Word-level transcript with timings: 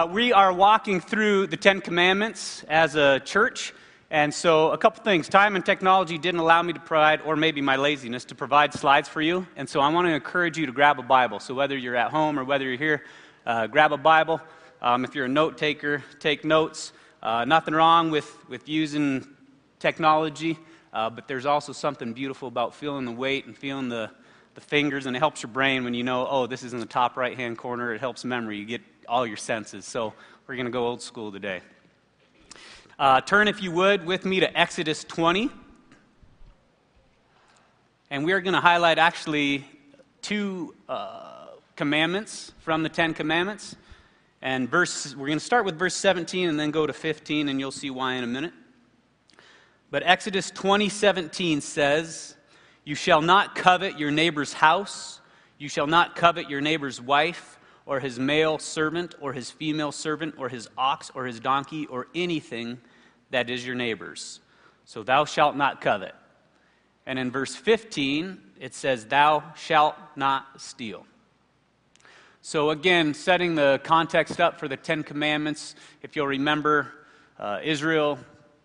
Uh, 0.00 0.06
we 0.06 0.32
are 0.32 0.50
walking 0.50 0.98
through 0.98 1.46
the 1.46 1.58
Ten 1.58 1.82
Commandments 1.82 2.64
as 2.68 2.94
a 2.94 3.20
church. 3.20 3.74
And 4.10 4.32
so, 4.32 4.70
a 4.70 4.78
couple 4.78 5.04
things. 5.04 5.28
Time 5.28 5.56
and 5.56 5.66
technology 5.66 6.16
didn't 6.16 6.40
allow 6.40 6.62
me 6.62 6.72
to 6.72 6.80
provide, 6.80 7.20
or 7.20 7.36
maybe 7.36 7.60
my 7.60 7.76
laziness, 7.76 8.24
to 8.26 8.34
provide 8.34 8.72
slides 8.72 9.10
for 9.10 9.20
you. 9.20 9.46
And 9.56 9.68
so, 9.68 9.80
I 9.80 9.90
want 9.90 10.06
to 10.06 10.14
encourage 10.14 10.56
you 10.56 10.64
to 10.64 10.72
grab 10.72 10.98
a 10.98 11.02
Bible. 11.02 11.38
So, 11.38 11.52
whether 11.52 11.76
you're 11.76 11.96
at 11.96 12.10
home 12.10 12.38
or 12.38 12.44
whether 12.44 12.64
you're 12.64 12.78
here, 12.78 13.04
uh, 13.44 13.66
grab 13.66 13.92
a 13.92 13.98
Bible. 13.98 14.40
Um, 14.80 15.04
if 15.04 15.14
you're 15.14 15.26
a 15.26 15.28
note 15.28 15.58
taker, 15.58 16.02
take 16.18 16.46
notes. 16.46 16.94
Uh, 17.22 17.44
nothing 17.44 17.74
wrong 17.74 18.10
with, 18.10 18.34
with 18.48 18.70
using 18.70 19.28
technology, 19.80 20.58
uh, 20.94 21.10
but 21.10 21.28
there's 21.28 21.44
also 21.44 21.74
something 21.74 22.14
beautiful 22.14 22.48
about 22.48 22.74
feeling 22.74 23.04
the 23.04 23.12
weight 23.12 23.44
and 23.44 23.54
feeling 23.54 23.90
the, 23.90 24.10
the 24.54 24.62
fingers, 24.62 25.04
and 25.04 25.14
it 25.14 25.18
helps 25.18 25.42
your 25.42 25.52
brain 25.52 25.84
when 25.84 25.92
you 25.92 26.04
know, 26.04 26.26
oh, 26.26 26.46
this 26.46 26.62
is 26.62 26.72
in 26.72 26.80
the 26.80 26.86
top 26.86 27.18
right 27.18 27.36
hand 27.36 27.58
corner. 27.58 27.92
It 27.92 28.00
helps 28.00 28.24
memory. 28.24 28.56
You 28.56 28.64
get 28.64 28.80
all 29.10 29.26
your 29.26 29.36
senses. 29.36 29.84
So, 29.84 30.14
we're 30.46 30.54
going 30.54 30.66
to 30.66 30.72
go 30.72 30.86
old 30.86 31.02
school 31.02 31.32
today. 31.32 31.62
Uh, 32.96 33.20
turn, 33.20 33.48
if 33.48 33.60
you 33.60 33.72
would, 33.72 34.06
with 34.06 34.24
me 34.24 34.38
to 34.38 34.58
Exodus 34.58 35.02
20. 35.02 35.50
And 38.10 38.24
we 38.24 38.32
are 38.32 38.40
going 38.40 38.54
to 38.54 38.60
highlight 38.60 38.98
actually 38.98 39.66
two 40.22 40.76
uh, 40.88 41.46
commandments 41.74 42.52
from 42.60 42.84
the 42.84 42.88
Ten 42.88 43.12
Commandments. 43.12 43.74
And 44.42 44.70
verse, 44.70 45.16
we're 45.16 45.26
going 45.26 45.40
to 45.40 45.44
start 45.44 45.64
with 45.64 45.76
verse 45.76 45.94
17 45.96 46.48
and 46.48 46.58
then 46.58 46.70
go 46.70 46.86
to 46.86 46.92
15, 46.92 47.48
and 47.48 47.58
you'll 47.58 47.72
see 47.72 47.90
why 47.90 48.14
in 48.14 48.22
a 48.22 48.28
minute. 48.28 48.52
But 49.90 50.04
Exodus 50.04 50.52
20 50.52 50.88
17 50.88 51.60
says, 51.60 52.36
You 52.84 52.94
shall 52.94 53.22
not 53.22 53.56
covet 53.56 53.98
your 53.98 54.12
neighbor's 54.12 54.52
house, 54.52 55.20
you 55.58 55.68
shall 55.68 55.88
not 55.88 56.14
covet 56.14 56.48
your 56.48 56.60
neighbor's 56.60 57.00
wife 57.00 57.56
or 57.90 57.98
his 57.98 58.20
male 58.20 58.56
servant, 58.56 59.16
or 59.20 59.32
his 59.32 59.50
female 59.50 59.90
servant, 59.90 60.36
or 60.38 60.48
his 60.48 60.68
ox, 60.78 61.10
or 61.12 61.26
his 61.26 61.40
donkey, 61.40 61.86
or 61.86 62.06
anything 62.14 62.78
that 63.30 63.50
is 63.50 63.66
your 63.66 63.74
neighbor's. 63.74 64.38
So 64.84 65.02
thou 65.02 65.24
shalt 65.24 65.56
not 65.56 65.80
covet. 65.80 66.14
And 67.04 67.18
in 67.18 67.32
verse 67.32 67.56
15, 67.56 68.38
it 68.60 68.76
says, 68.76 69.06
Thou 69.06 69.42
shalt 69.56 69.96
not 70.14 70.60
steal. 70.60 71.04
So, 72.42 72.70
again, 72.70 73.12
setting 73.12 73.56
the 73.56 73.80
context 73.82 74.40
up 74.40 74.60
for 74.60 74.68
the 74.68 74.76
Ten 74.76 75.02
Commandments, 75.02 75.74
if 76.00 76.14
you'll 76.14 76.28
remember, 76.28 76.92
uh, 77.40 77.58
Israel 77.64 78.20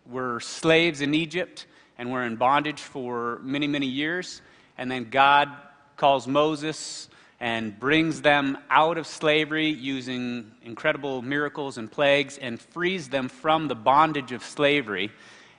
were 0.07 0.39
slaves 0.39 1.01
in 1.01 1.15
Egypt 1.15 1.65
and 1.97 2.11
were 2.11 2.23
in 2.25 2.35
bondage 2.35 2.79
for 2.79 3.39
many, 3.41 3.65
many 3.65 3.87
years. 3.87 4.43
And 4.77 4.91
then 4.91 5.09
God 5.09 5.49
calls 5.97 6.27
Moses 6.27 7.09
and 7.39 7.77
brings 7.79 8.21
them 8.21 8.57
out 8.69 8.97
of 8.97 9.05
slavery 9.05 9.67
using 9.67 10.51
incredible 10.61 11.21
miracles 11.21 11.77
and 11.77 11.91
plagues 11.91 12.37
and 12.37 12.59
frees 12.59 13.09
them 13.09 13.27
from 13.27 13.67
the 13.67 13.75
bondage 13.75 14.31
of 14.31 14.43
slavery. 14.43 15.11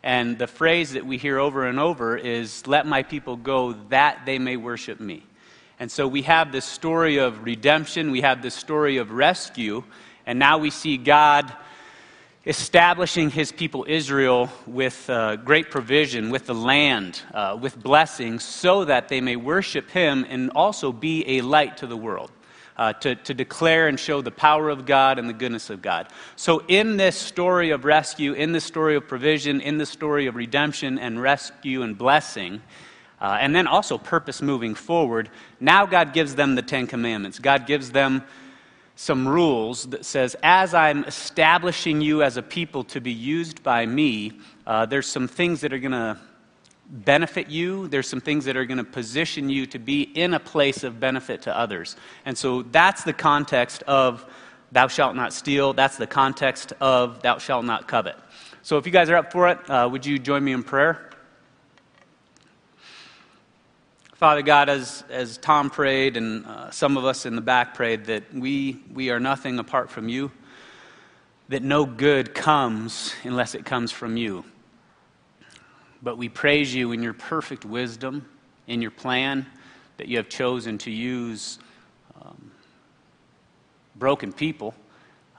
And 0.02 0.38
the 0.38 0.46
phrase 0.46 0.92
that 0.92 1.04
we 1.04 1.18
hear 1.18 1.38
over 1.38 1.66
and 1.66 1.78
over 1.78 2.16
is, 2.16 2.66
Let 2.66 2.86
my 2.86 3.02
people 3.02 3.36
go 3.36 3.72
that 3.90 4.24
they 4.24 4.38
may 4.38 4.56
worship 4.56 5.00
me. 5.00 5.24
And 5.78 5.90
so 5.90 6.08
we 6.08 6.22
have 6.22 6.52
this 6.52 6.64
story 6.64 7.18
of 7.18 7.44
redemption, 7.44 8.10
we 8.10 8.22
have 8.22 8.40
this 8.40 8.54
story 8.54 8.96
of 8.96 9.10
rescue, 9.10 9.84
and 10.24 10.38
now 10.38 10.58
we 10.58 10.70
see 10.70 10.96
God 10.96 11.52
establishing 12.46 13.28
his 13.28 13.50
people 13.50 13.84
Israel 13.88 14.48
with 14.66 15.10
uh, 15.10 15.34
great 15.36 15.68
provision, 15.68 16.30
with 16.30 16.46
the 16.46 16.54
land, 16.54 17.20
uh, 17.34 17.58
with 17.60 17.82
blessings, 17.82 18.44
so 18.44 18.84
that 18.84 19.08
they 19.08 19.20
may 19.20 19.34
worship 19.34 19.90
him 19.90 20.24
and 20.28 20.50
also 20.54 20.92
be 20.92 21.38
a 21.38 21.40
light 21.40 21.76
to 21.78 21.86
the 21.86 21.96
world. 21.96 22.30
Uh, 22.78 22.92
to, 22.92 23.14
to 23.14 23.32
declare 23.32 23.88
and 23.88 23.98
show 23.98 24.20
the 24.20 24.30
power 24.30 24.68
of 24.68 24.84
God 24.84 25.18
and 25.18 25.26
the 25.26 25.32
goodness 25.32 25.70
of 25.70 25.80
God. 25.80 26.08
So, 26.36 26.62
in 26.68 26.98
this 26.98 27.16
story 27.16 27.70
of 27.70 27.86
rescue, 27.86 28.34
in 28.34 28.52
this 28.52 28.64
story 28.64 28.96
of 28.96 29.08
provision, 29.08 29.62
in 29.62 29.78
this 29.78 29.88
story 29.88 30.26
of 30.26 30.36
redemption 30.36 30.98
and 30.98 31.18
rescue 31.22 31.80
and 31.80 31.96
blessing, 31.96 32.60
uh, 33.18 33.38
and 33.40 33.56
then 33.56 33.66
also 33.66 33.96
purpose 33.96 34.42
moving 34.42 34.74
forward, 34.74 35.30
now 35.58 35.86
God 35.86 36.12
gives 36.12 36.34
them 36.34 36.54
the 36.54 36.60
Ten 36.60 36.86
Commandments. 36.86 37.38
God 37.38 37.66
gives 37.66 37.92
them 37.92 38.22
some 38.96 39.28
rules 39.28 39.84
that 39.88 40.06
says, 40.06 40.34
as 40.42 40.72
I'm 40.72 41.04
establishing 41.04 42.00
you 42.00 42.22
as 42.22 42.38
a 42.38 42.42
people 42.42 42.82
to 42.84 43.00
be 43.00 43.12
used 43.12 43.62
by 43.62 43.84
me, 43.84 44.32
uh, 44.66 44.86
there's 44.86 45.06
some 45.06 45.28
things 45.28 45.60
that 45.60 45.72
are 45.72 45.78
going 45.78 45.92
to 45.92 46.18
benefit 46.88 47.48
you. 47.50 47.88
There's 47.88 48.08
some 48.08 48.22
things 48.22 48.46
that 48.46 48.56
are 48.56 48.64
going 48.64 48.78
to 48.78 48.84
position 48.84 49.50
you 49.50 49.66
to 49.66 49.78
be 49.78 50.02
in 50.02 50.32
a 50.32 50.40
place 50.40 50.82
of 50.82 50.98
benefit 50.98 51.42
to 51.42 51.56
others. 51.56 51.96
And 52.24 52.36
so 52.36 52.62
that's 52.62 53.04
the 53.04 53.12
context 53.12 53.82
of 53.82 54.24
thou 54.72 54.88
shalt 54.88 55.14
not 55.14 55.34
steal. 55.34 55.74
That's 55.74 55.98
the 55.98 56.06
context 56.06 56.72
of 56.80 57.20
thou 57.20 57.36
shalt 57.36 57.66
not 57.66 57.86
covet. 57.86 58.16
So 58.62 58.78
if 58.78 58.86
you 58.86 58.92
guys 58.92 59.10
are 59.10 59.16
up 59.16 59.30
for 59.30 59.48
it, 59.48 59.58
uh, 59.70 59.88
would 59.92 60.06
you 60.06 60.18
join 60.18 60.42
me 60.42 60.52
in 60.52 60.62
prayer? 60.62 61.10
Father 64.16 64.40
God, 64.40 64.70
as, 64.70 65.04
as 65.10 65.36
Tom 65.36 65.68
prayed 65.68 66.16
and 66.16 66.46
uh, 66.46 66.70
some 66.70 66.96
of 66.96 67.04
us 67.04 67.26
in 67.26 67.36
the 67.36 67.42
back 67.42 67.74
prayed, 67.74 68.06
that 68.06 68.32
we, 68.32 68.80
we 68.90 69.10
are 69.10 69.20
nothing 69.20 69.58
apart 69.58 69.90
from 69.90 70.08
you, 70.08 70.32
that 71.50 71.62
no 71.62 71.84
good 71.84 72.34
comes 72.34 73.12
unless 73.24 73.54
it 73.54 73.66
comes 73.66 73.92
from 73.92 74.16
you. 74.16 74.42
But 76.02 76.16
we 76.16 76.30
praise 76.30 76.74
you 76.74 76.92
in 76.92 77.02
your 77.02 77.12
perfect 77.12 77.66
wisdom, 77.66 78.26
in 78.66 78.80
your 78.80 78.90
plan 78.90 79.44
that 79.98 80.08
you 80.08 80.16
have 80.16 80.30
chosen 80.30 80.78
to 80.78 80.90
use 80.90 81.58
um, 82.18 82.50
broken 83.96 84.32
people, 84.32 84.74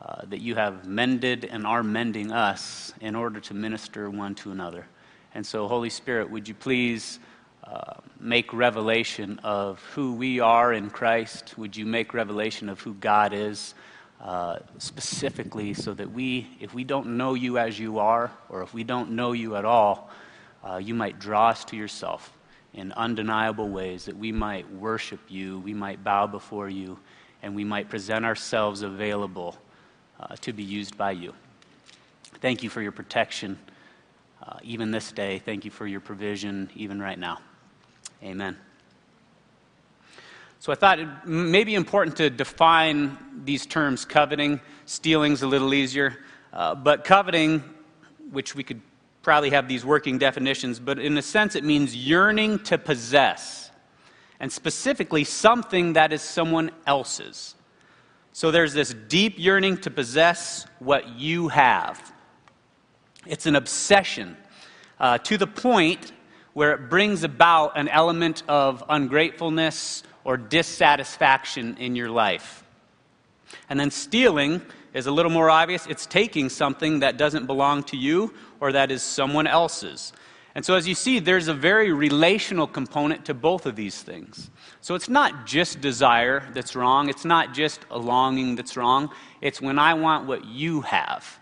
uh, 0.03 0.21
that 0.25 0.39
you 0.39 0.53
have 0.53 0.85
mended 0.85 1.45
and 1.45 1.65
are 1.65 1.81
mending 1.81 2.31
us 2.31 2.93
in 3.01 3.15
order 3.15 3.39
to 3.39 3.55
minister 3.55 4.07
one 4.11 4.35
to 4.35 4.51
another. 4.51 4.85
And 5.33 5.43
so, 5.43 5.67
Holy 5.67 5.89
Spirit, 5.89 6.29
would 6.29 6.47
you 6.47 6.53
please 6.53 7.17
make 8.19 8.53
revelation 8.53 9.39
of 9.43 9.81
who 9.93 10.13
we 10.13 10.39
are 10.39 10.73
in 10.73 10.89
Christ? 10.89 11.57
Would 11.57 11.75
you 11.75 11.85
make 11.85 12.13
revelation 12.13 12.69
of 12.69 12.79
who 12.81 12.93
God 12.93 13.33
is 13.33 13.73
uh, 14.21 14.59
specifically 14.77 15.73
so 15.73 15.93
that 15.93 16.11
we, 16.11 16.47
if 16.59 16.73
we 16.73 16.83
don't 16.83 17.17
know 17.17 17.33
you 17.35 17.57
as 17.57 17.79
you 17.79 17.99
are, 17.99 18.31
or 18.49 18.63
if 18.63 18.73
we 18.73 18.83
don't 18.83 19.11
know 19.11 19.31
you 19.31 19.55
at 19.55 19.65
all, 19.65 20.09
uh, 20.67 20.77
you 20.77 20.93
might 20.93 21.19
draw 21.19 21.49
us 21.49 21.63
to 21.65 21.75
yourself 21.75 22.33
in 22.73 22.91
undeniable 22.93 23.69
ways 23.69 24.05
that 24.05 24.17
we 24.17 24.31
might 24.31 24.69
worship 24.73 25.19
you, 25.27 25.59
we 25.59 25.73
might 25.73 26.03
bow 26.03 26.27
before 26.27 26.69
you, 26.69 26.97
and 27.43 27.55
we 27.55 27.63
might 27.63 27.89
present 27.89 28.25
ourselves 28.25 28.81
available 28.81 29.55
uh, 30.19 30.35
to 30.37 30.51
be 30.53 30.63
used 30.63 30.97
by 30.97 31.11
you. 31.11 31.33
Thank 32.41 32.63
you 32.63 32.69
for 32.69 32.81
your 32.81 32.91
protection. 32.91 33.57
Uh, 34.41 34.57
even 34.63 34.91
this 34.91 35.11
day, 35.11 35.39
thank 35.39 35.65
you 35.65 35.71
for 35.71 35.87
your 35.87 35.99
provision, 35.99 36.69
even 36.75 36.99
right 36.99 37.17
now. 37.17 37.39
Amen. 38.23 38.57
So 40.59 40.71
I 40.71 40.75
thought 40.75 40.99
it 40.99 41.07
may 41.25 41.63
be 41.63 41.75
important 41.75 42.17
to 42.17 42.29
define 42.29 43.17
these 43.45 43.65
terms 43.65 44.05
coveting, 44.05 44.59
stealing's 44.85 45.43
a 45.43 45.47
little 45.47 45.73
easier. 45.73 46.17
Uh, 46.51 46.73
but 46.73 47.03
coveting, 47.03 47.63
which 48.31 48.55
we 48.55 48.63
could 48.63 48.81
probably 49.21 49.49
have 49.51 49.67
these 49.67 49.85
working 49.85 50.17
definitions, 50.17 50.79
but 50.79 50.97
in 50.97 51.17
a 51.17 51.21
sense 51.21 51.55
it 51.55 51.63
means 51.63 51.95
yearning 51.95 52.57
to 52.59 52.77
possess, 52.77 53.71
and 54.39 54.51
specifically 54.51 55.23
something 55.23 55.93
that 55.93 56.11
is 56.11 56.21
someone 56.21 56.71
else's. 56.85 57.55
So 58.33 58.51
there's 58.51 58.73
this 58.73 58.93
deep 59.07 59.35
yearning 59.37 59.77
to 59.79 59.91
possess 59.91 60.65
what 60.79 61.09
you 61.09 61.49
have. 61.49 62.13
It's 63.25 63.45
an 63.45 63.55
obsession 63.55 64.37
uh, 64.99 65.17
to 65.19 65.37
the 65.37 65.47
point 65.47 66.11
where 66.57 66.71
it 66.71 66.89
brings 66.89 67.23
about 67.23 67.77
an 67.77 67.87
element 67.87 68.41
of 68.47 68.83
ungratefulness 68.89 70.01
or 70.23 70.37
dissatisfaction 70.37 71.77
in 71.77 71.95
your 71.95 72.09
life. 72.09 72.63
And 73.69 73.79
then 73.79 73.91
stealing 73.91 74.63
is 74.91 75.05
a 75.05 75.11
little 75.11 75.29
more 75.29 75.51
obvious. 75.51 75.85
It's 75.85 76.07
taking 76.07 76.49
something 76.49 77.01
that 77.01 77.15
doesn't 77.15 77.45
belong 77.45 77.83
to 77.83 77.95
you 77.95 78.33
or 78.59 78.71
that 78.71 78.89
is 78.89 79.03
someone 79.03 79.45
else's. 79.45 80.13
And 80.55 80.65
so, 80.65 80.73
as 80.73 80.87
you 80.87 80.95
see, 80.95 81.19
there's 81.19 81.47
a 81.47 81.53
very 81.53 81.91
relational 81.91 82.65
component 82.65 83.25
to 83.25 83.35
both 83.35 83.67
of 83.67 83.75
these 83.75 84.01
things. 84.01 84.49
So, 84.81 84.95
it's 84.95 85.09
not 85.09 85.45
just 85.45 85.79
desire 85.79 86.43
that's 86.55 86.75
wrong, 86.75 87.07
it's 87.07 87.23
not 87.23 87.53
just 87.53 87.81
a 87.91 87.99
longing 87.99 88.55
that's 88.55 88.75
wrong. 88.75 89.11
It's 89.41 89.61
when 89.61 89.77
I 89.77 89.93
want 89.93 90.25
what 90.25 90.43
you 90.43 90.81
have, 90.81 91.39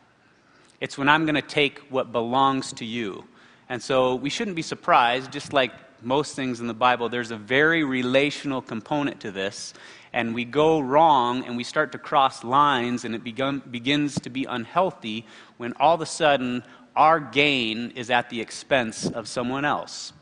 it's 0.81 0.97
when 0.97 1.07
I'm 1.07 1.23
going 1.23 1.35
to 1.35 1.41
take 1.41 1.79
what 1.89 2.11
belongs 2.11 2.73
to 2.73 2.83
you. 2.83 3.23
And 3.69 3.81
so 3.81 4.15
we 4.15 4.29
shouldn't 4.29 4.55
be 4.55 4.61
surprised, 4.61 5.31
just 5.31 5.53
like 5.53 5.71
most 6.01 6.35
things 6.35 6.59
in 6.59 6.67
the 6.67 6.73
Bible, 6.73 7.09
there's 7.09 7.31
a 7.31 7.37
very 7.37 7.83
relational 7.83 8.61
component 8.61 9.19
to 9.21 9.31
this. 9.31 9.73
And 10.13 10.33
we 10.33 10.45
go 10.45 10.79
wrong 10.79 11.43
and 11.45 11.57
we 11.57 11.63
start 11.63 11.91
to 11.91 11.97
cross 11.97 12.43
lines, 12.43 13.03
and 13.05 13.15
it 13.15 13.23
begun, 13.23 13.61
begins 13.69 14.19
to 14.21 14.29
be 14.29 14.45
unhealthy 14.45 15.25
when 15.57 15.73
all 15.79 15.95
of 15.95 16.01
a 16.01 16.05
sudden 16.05 16.63
our 16.95 17.19
gain 17.19 17.91
is 17.91 18.09
at 18.09 18.29
the 18.29 18.39
expense 18.39 19.09
of 19.09 19.27
someone 19.27 19.65
else. 19.65 20.13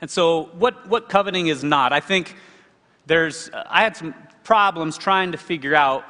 And 0.00 0.10
so, 0.10 0.44
what, 0.58 0.88
what 0.88 1.08
coveting 1.08 1.48
is 1.48 1.62
not, 1.62 1.92
I 1.92 2.00
think 2.00 2.36
there's, 3.06 3.50
I 3.52 3.82
had 3.82 3.96
some 3.96 4.14
problems 4.44 4.98
trying 4.98 5.32
to 5.32 5.38
figure 5.38 5.74
out 5.74 6.04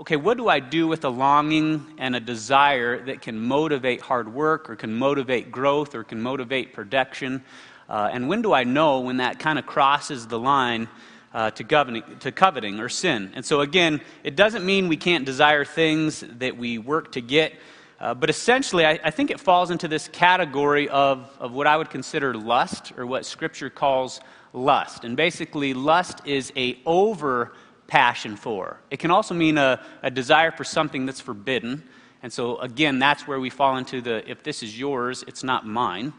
okay, 0.00 0.16
what 0.16 0.38
do 0.38 0.48
I 0.48 0.60
do 0.60 0.88
with 0.88 1.04
a 1.04 1.10
longing 1.10 1.86
and 1.98 2.16
a 2.16 2.20
desire 2.20 3.04
that 3.04 3.20
can 3.20 3.38
motivate 3.38 4.00
hard 4.00 4.32
work 4.32 4.70
or 4.70 4.76
can 4.76 4.94
motivate 4.94 5.52
growth 5.52 5.94
or 5.94 6.04
can 6.04 6.22
motivate 6.22 6.72
production? 6.72 7.44
Uh, 7.86 8.08
and 8.10 8.26
when 8.26 8.40
do 8.40 8.54
I 8.54 8.64
know 8.64 9.00
when 9.00 9.18
that 9.18 9.38
kind 9.38 9.58
of 9.58 9.66
crosses 9.66 10.26
the 10.26 10.38
line 10.38 10.88
uh, 11.34 11.50
to, 11.50 11.64
governing, 11.64 12.02
to 12.20 12.32
coveting 12.32 12.80
or 12.80 12.88
sin? 12.88 13.30
And 13.34 13.44
so, 13.44 13.60
again, 13.60 14.00
it 14.24 14.36
doesn't 14.36 14.64
mean 14.64 14.88
we 14.88 14.96
can't 14.96 15.26
desire 15.26 15.66
things 15.66 16.24
that 16.38 16.56
we 16.56 16.78
work 16.78 17.12
to 17.12 17.20
get. 17.20 17.52
Uh, 18.00 18.14
but 18.14 18.30
essentially, 18.30 18.86
I, 18.86 18.98
I, 19.04 19.10
think 19.10 19.30
it 19.30 19.38
falls 19.38 19.70
into 19.70 19.86
this 19.86 20.08
category 20.08 20.88
of, 20.88 21.30
of 21.38 21.52
what 21.52 21.66
I 21.66 21.76
would 21.76 21.90
consider 21.90 22.32
lust, 22.32 22.94
or 22.96 23.04
what 23.04 23.26
Scripture 23.26 23.68
calls 23.68 24.20
lust. 24.54 25.04
And 25.04 25.18
basically, 25.18 25.74
lust 25.74 26.22
is 26.24 26.50
a 26.56 26.80
over 26.86 27.52
passion 27.90 28.36
for. 28.36 28.80
It 28.90 29.00
can 29.00 29.10
also 29.10 29.34
mean 29.34 29.58
a, 29.58 29.84
a 30.02 30.10
desire 30.10 30.52
for 30.52 30.64
something 30.64 31.04
that's 31.04 31.20
forbidden. 31.20 31.82
And 32.22 32.32
so, 32.32 32.58
again, 32.58 32.98
that's 32.98 33.26
where 33.26 33.40
we 33.40 33.50
fall 33.50 33.76
into 33.76 34.00
the 34.00 34.28
if 34.30 34.42
this 34.42 34.62
is 34.62 34.78
yours, 34.78 35.24
it's 35.26 35.42
not 35.42 35.66
mine. 35.66 36.12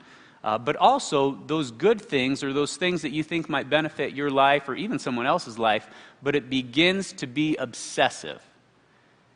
Uh, 0.43 0.57
but 0.57 0.75
also 0.75 1.39
those 1.47 1.71
good 1.71 2.01
things 2.01 2.43
or 2.43 2.51
those 2.51 2.75
things 2.75 3.03
that 3.03 3.11
you 3.11 3.23
think 3.23 3.47
might 3.47 3.69
benefit 3.69 4.13
your 4.13 4.29
life 4.29 4.67
or 4.67 4.75
even 4.75 4.99
someone 4.99 5.27
else's 5.27 5.57
life, 5.57 5.87
but 6.21 6.35
it 6.35 6.49
begins 6.49 7.13
to 7.13 7.27
be 7.27 7.55
obsessive. 7.57 8.41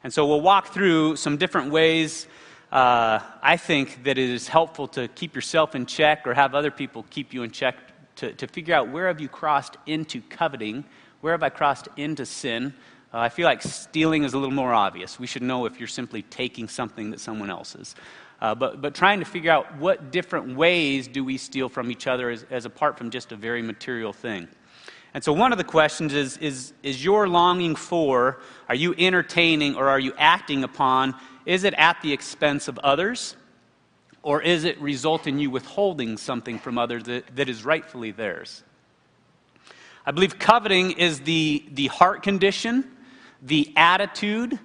And 0.04 0.12
so 0.12 0.26
we'll 0.28 0.42
walk 0.42 0.74
through 0.74 1.16
some 1.16 1.38
different 1.38 1.72
ways 1.72 2.28
uh, 2.72 3.20
I 3.42 3.58
think 3.58 4.04
that 4.04 4.18
it 4.18 4.30
is 4.30 4.48
helpful 4.50 4.88
to 4.90 5.08
keep 5.08 5.36
yourself 5.36 5.76
in 5.76 5.86
check 5.86 6.28
or 6.28 6.34
have 6.34 6.54
other 6.56 6.72
people 6.72 7.06
keep 7.10 7.34
you 7.34 7.44
in 7.44 7.52
check 7.52 7.78
to, 8.18 8.34
to 8.34 8.48
figure 8.48 8.74
out 8.74 8.90
where 8.90 9.08
have 9.08 9.22
you 9.22 9.30
crossed 9.30 9.78
into 9.86 10.22
coveting, 10.22 10.84
where 11.26 11.34
have 11.34 11.42
I 11.42 11.50
crossed 11.50 11.88
into 11.98 12.24
sin. 12.24 12.72
Uh, 13.12 13.18
I 13.18 13.30
feel 13.30 13.46
like 13.46 13.64
stealing 13.64 14.26
is 14.26 14.36
a 14.36 14.38
little 14.38 14.54
more 14.54 14.76
obvious. 14.76 15.18
We 15.18 15.26
should 15.26 15.42
know 15.42 15.66
if 15.66 15.80
you're 15.80 15.88
simply 15.88 16.22
taking 16.22 16.68
something 16.68 17.10
that 17.10 17.20
someone 17.20 17.50
else's. 17.50 17.96
Uh, 18.40 18.54
but, 18.54 18.80
but 18.80 18.94
trying 18.94 19.18
to 19.22 19.26
figure 19.26 19.52
out 19.52 19.76
what 19.80 20.12
different 20.12 20.56
ways 20.56 21.08
do 21.08 21.24
we 21.24 21.40
steal 21.40 21.68
from 21.68 21.90
each 21.90 22.06
other 22.06 22.30
as, 22.30 22.46
as 22.52 22.66
apart 22.66 22.96
from 22.96 23.10
just 23.10 23.32
a 23.32 23.36
very 23.36 23.64
material 23.64 24.14
thing. 24.14 24.48
And 25.16 25.24
so, 25.24 25.34
one 25.34 25.52
of 25.52 25.58
the 25.58 25.64
questions 25.64 26.14
is, 26.14 26.38
is 26.38 26.74
Is 26.84 27.04
your 27.04 27.28
longing 27.28 27.76
for, 27.76 28.40
are 28.70 28.76
you 28.76 28.94
entertaining 28.96 29.74
or 29.74 29.90
are 29.90 30.00
you 30.00 30.14
acting 30.20 30.64
upon, 30.64 31.16
is 31.48 31.64
it 31.64 31.74
at 31.74 32.00
the 32.04 32.14
expense 32.14 32.68
of 32.68 32.78
others? 32.84 33.36
Or 34.22 34.44
is 34.44 34.64
it 34.64 34.80
result 34.80 35.26
in 35.26 35.40
you 35.40 35.50
withholding 35.50 36.18
something 36.18 36.60
from 36.60 36.78
others 36.78 37.06
that, 37.06 37.36
that 37.36 37.50
is 37.50 37.66
rightfully 37.66 38.12
theirs? 38.12 38.64
I 40.06 40.12
believe 40.12 40.38
coveting 40.38 40.92
is 40.92 41.22
the, 41.22 41.64
the 41.72 41.88
heart 41.88 42.22
condition, 42.22 42.92
the 43.42 43.74
attitude 43.76 44.60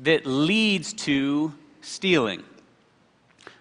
that 0.00 0.26
leads 0.26 0.92
to 0.94 1.54
stealing. 1.80 2.42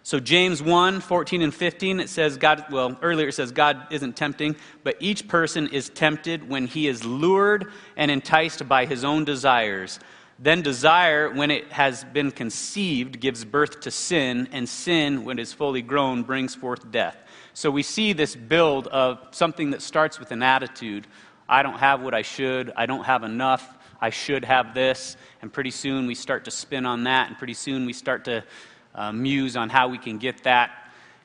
So, 0.02 0.20
James 0.20 0.64
1 0.64 1.02
14 1.02 1.44
and 1.44 1.54
15, 1.54 2.00
it 2.00 2.10
says, 2.10 2.38
God, 2.38 2.66
well, 2.72 2.98
earlier 3.04 3.28
it 3.28 3.34
says, 3.34 3.52
God 3.52 3.86
isn't 3.92 4.16
tempting, 4.16 4.56
but 4.84 4.96
each 5.00 5.28
person 5.28 5.68
is 5.68 5.90
tempted 5.90 6.50
when 6.50 6.66
he 6.66 6.88
is 6.88 7.06
lured 7.06 7.72
and 7.96 8.10
enticed 8.10 8.68
by 8.68 8.86
his 8.86 9.04
own 9.04 9.24
desires. 9.24 10.00
Then 10.40 10.64
desire, 10.64 11.30
when 11.30 11.52
it 11.52 11.72
has 11.72 12.06
been 12.06 12.31
conceived, 12.31 13.20
gives 13.20 13.46
birth 13.46 13.81
to 13.81 13.92
sin, 13.92 14.48
and 14.52 14.68
sin, 14.68 15.26
when 15.26 15.38
it 15.38 15.44
is 15.44 15.54
fully 15.54 15.84
grown, 15.84 16.24
brings 16.24 16.56
forth 16.56 16.90
death. 16.90 17.18
So 17.60 17.70
we 17.70 17.84
see 17.84 18.14
this 18.14 18.38
build 18.38 18.88
of 18.88 19.20
something 19.32 19.72
that 19.72 19.82
starts 19.82 20.18
with 20.18 20.32
an 20.32 20.42
attitude 20.42 21.06
I 21.50 21.62
don't 21.62 21.78
have 21.78 22.02
what 22.02 22.14
I 22.14 22.22
should, 22.22 22.72
I 22.78 22.86
don't 22.86 23.04
have 23.04 23.24
enough, 23.24 23.78
I 24.00 24.12
should 24.12 24.46
have 24.46 24.74
this. 24.74 25.18
And 25.42 25.52
pretty 25.52 25.72
soon 25.72 26.08
we 26.08 26.16
start 26.16 26.46
to 26.46 26.52
spin 26.52 26.86
on 26.86 27.04
that, 27.04 27.28
and 27.28 27.38
pretty 27.38 27.56
soon 27.56 27.86
we 27.86 27.92
start 27.92 28.24
to 28.24 28.46
uh, 28.96 29.12
muse 29.12 29.58
on 29.58 29.68
how 29.68 29.90
we 29.90 29.98
can 29.98 30.20
get 30.20 30.44
that. 30.44 30.72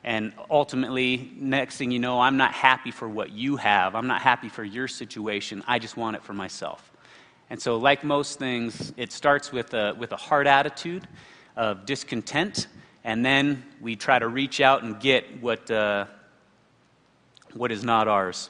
And 0.03 0.33
ultimately, 0.49 1.31
next 1.37 1.77
thing 1.77 1.89
you 1.89 1.99
know, 1.99 2.19
I'm 2.19 2.35
not 2.35 2.51
happy 2.51 2.91
for 2.91 3.07
what 3.07 3.31
you 3.31 3.55
have. 3.55 3.95
I'm 3.95 4.07
not 4.07 4.21
happy 4.21 4.49
for 4.49 4.65
your 4.65 4.89
situation. 4.89 5.63
I 5.65 5.79
just 5.79 5.95
want 5.95 6.17
it 6.17 6.23
for 6.23 6.33
myself. 6.33 6.91
And 7.49 7.61
so, 7.61 7.77
like 7.77 8.03
most 8.03 8.39
things, 8.39 8.91
it 8.97 9.13
starts 9.13 9.53
with 9.53 9.73
a, 9.73 9.95
with 9.97 10.11
a 10.11 10.17
hard 10.17 10.47
attitude 10.47 11.07
of 11.55 11.85
discontent, 11.85 12.67
and 13.05 13.23
then 13.23 13.63
we 13.79 13.95
try 13.95 14.19
to 14.19 14.27
reach 14.27 14.59
out 14.59 14.83
and 14.83 14.99
get 14.99 15.41
what, 15.41 15.71
uh, 15.71 16.07
what 17.55 17.71
is 17.71 17.83
not 17.83 18.07
ours. 18.07 18.49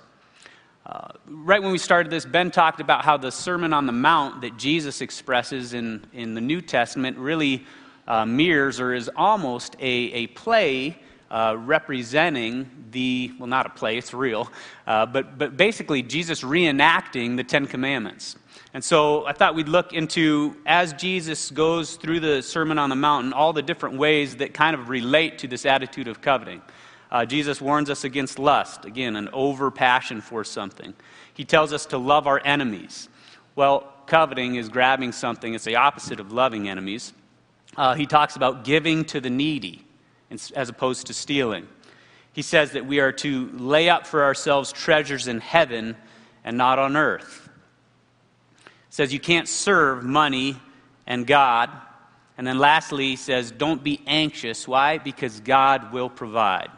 Uh, 0.86 1.08
right 1.28 1.62
when 1.62 1.72
we 1.72 1.78
started 1.78 2.12
this, 2.12 2.26
Ben 2.26 2.52
talked 2.52 2.80
about 2.80 3.06
how 3.06 3.18
the 3.18 3.32
Sermon 3.32 3.74
on 3.74 3.86
the 3.86 3.92
Mount 3.92 4.42
that 4.42 4.58
Jesus 4.58 5.02
expresses 5.02 5.74
in, 5.74 6.06
in 6.14 6.36
the 6.36 6.42
New 6.42 6.62
Testament 6.62 7.18
really 7.18 7.66
uh, 8.08 8.26
mirrors 8.26 8.80
or 8.80 8.94
is 8.94 9.10
almost 9.16 9.76
a, 9.80 9.84
a 9.84 10.28
play 10.28 10.98
uh, 11.32 11.56
representing 11.58 12.70
the, 12.92 13.32
well, 13.40 13.48
not 13.48 13.66
a 13.66 13.70
play, 13.70 13.98
it's 13.98 14.14
real, 14.14 14.50
uh, 14.86 15.06
but, 15.06 15.38
but 15.38 15.58
basically 15.58 16.04
Jesus 16.04 16.44
reenacting 16.44 17.36
the 17.36 17.44
Ten 17.44 17.66
Commandments. 17.66 18.36
And 18.74 18.84
so 18.84 19.26
I 19.26 19.34
thought 19.34 19.56
we'd 19.56 19.70
look 19.70 19.94
into, 19.94 20.56
as 20.66 20.94
Jesus 20.94 21.50
goes 21.50 21.96
through 21.96 22.20
the 22.20 22.42
Sermon 22.42 22.78
on 22.78 22.90
the 22.90 22.96
Mountain, 22.96 23.34
all 23.34 23.54
the 23.54 23.62
different 23.62 23.98
ways 23.98 24.36
that 24.36 24.54
kind 24.54 24.76
of 24.76 24.90
relate 24.90 25.40
to 25.40 25.48
this 25.48 25.66
attitude 25.66 26.08
of 26.08 26.22
coveting. 26.22 26.62
Uh, 27.16 27.24
Jesus 27.24 27.62
warns 27.62 27.90
us 27.90 28.04
against 28.04 28.40
lust, 28.40 28.84
again, 28.84 29.16
an 29.16 29.30
over 29.32 29.72
passion 29.72 30.20
for 30.20 30.44
something. 30.44 30.94
He 31.34 31.46
tells 31.46 31.72
us 31.72 31.86
to 31.86 31.98
love 31.98 32.28
our 32.28 32.42
enemies. 32.44 33.08
Well, 33.56 33.90
coveting 34.06 34.56
is 34.56 34.68
grabbing 34.68 35.14
something, 35.14 35.54
it's 35.54 35.64
the 35.64 35.78
opposite 35.78 36.20
of 36.20 36.34
loving 36.34 36.68
enemies. 36.68 37.14
Uh, 37.78 37.94
he 37.94 38.06
talks 38.06 38.36
about 38.36 38.66
giving 38.66 39.06
to 39.06 39.22
the 39.22 39.30
needy 39.30 39.86
as 40.30 40.68
opposed 40.68 41.08
to 41.08 41.14
stealing. 41.14 41.70
He 42.34 42.42
says 42.42 42.74
that 42.74 42.86
we 42.86 43.00
are 43.00 43.14
to 43.14 43.50
lay 43.54 43.88
up 43.88 44.06
for 44.06 44.26
ourselves 44.26 44.74
treasures 44.74 45.30
in 45.30 45.40
heaven 45.40 45.96
and 46.44 46.58
not 46.58 46.80
on 46.80 46.98
earth. 46.98 47.48
He 48.66 48.72
says 48.90 49.14
you 49.14 49.22
can't 49.22 49.48
serve 49.48 50.04
money 50.04 50.58
and 51.08 51.26
God. 51.26 51.70
And 52.38 52.46
then 52.46 52.60
lastly, 52.60 53.06
he 53.06 53.16
says, 53.16 53.52
don't 53.52 53.82
be 53.82 54.02
anxious. 54.06 54.68
Why? 54.68 54.98
Because 54.98 55.40
God 55.40 55.94
will 55.94 56.10
provide. 56.10 56.72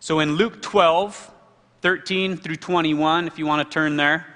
So 0.00 0.20
in 0.20 0.36
Luke 0.36 0.62
12, 0.62 1.30
13 1.82 2.36
through 2.38 2.56
21, 2.56 3.26
if 3.26 3.38
you 3.38 3.46
want 3.46 3.68
to 3.68 3.72
turn 3.72 3.96
there, 3.96 4.26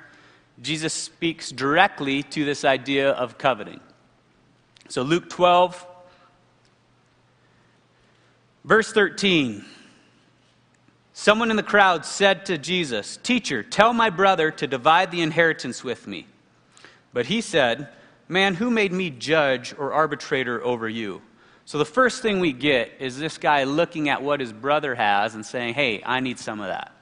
Jesus 0.60 0.92
speaks 0.92 1.50
directly 1.50 2.22
to 2.22 2.44
this 2.44 2.64
idea 2.64 3.10
of 3.10 3.38
coveting. 3.38 3.80
So, 4.88 5.02
Luke 5.02 5.30
12, 5.30 5.86
verse 8.64 8.92
13. 8.92 9.64
Someone 11.14 11.50
in 11.50 11.56
the 11.56 11.62
crowd 11.62 12.04
said 12.04 12.44
to 12.46 12.58
Jesus, 12.58 13.16
Teacher, 13.22 13.62
tell 13.62 13.92
my 13.92 14.10
brother 14.10 14.50
to 14.50 14.66
divide 14.66 15.10
the 15.10 15.22
inheritance 15.22 15.82
with 15.82 16.06
me. 16.06 16.26
But 17.12 17.26
he 17.26 17.40
said, 17.40 17.88
Man, 18.28 18.54
who 18.54 18.70
made 18.70 18.92
me 18.92 19.10
judge 19.10 19.74
or 19.78 19.92
arbitrator 19.92 20.62
over 20.62 20.88
you? 20.88 21.22
So 21.66 21.78
the 21.78 21.84
first 21.84 22.20
thing 22.20 22.40
we 22.40 22.52
get 22.52 22.92
is 23.00 23.18
this 23.18 23.38
guy 23.38 23.64
looking 23.64 24.08
at 24.08 24.22
what 24.22 24.40
his 24.40 24.52
brother 24.52 24.94
has 24.94 25.34
and 25.34 25.44
saying, 25.44 25.74
Hey, 25.74 26.02
I 26.04 26.20
need 26.20 26.38
some 26.38 26.60
of 26.60 26.66
that. 26.66 26.92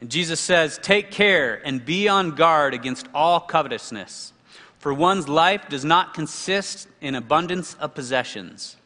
And 0.00 0.10
Jesus 0.10 0.40
says, 0.40 0.78
Take 0.82 1.10
care 1.10 1.60
and 1.64 1.84
be 1.84 2.08
on 2.08 2.32
guard 2.32 2.74
against 2.74 3.06
all 3.14 3.40
covetousness. 3.40 4.32
For 4.78 4.92
one's 4.92 5.28
life 5.28 5.68
does 5.68 5.84
not 5.84 6.14
consist 6.14 6.88
in 7.00 7.14
abundance 7.14 7.74
of 7.74 7.94
possessions. 7.94 8.76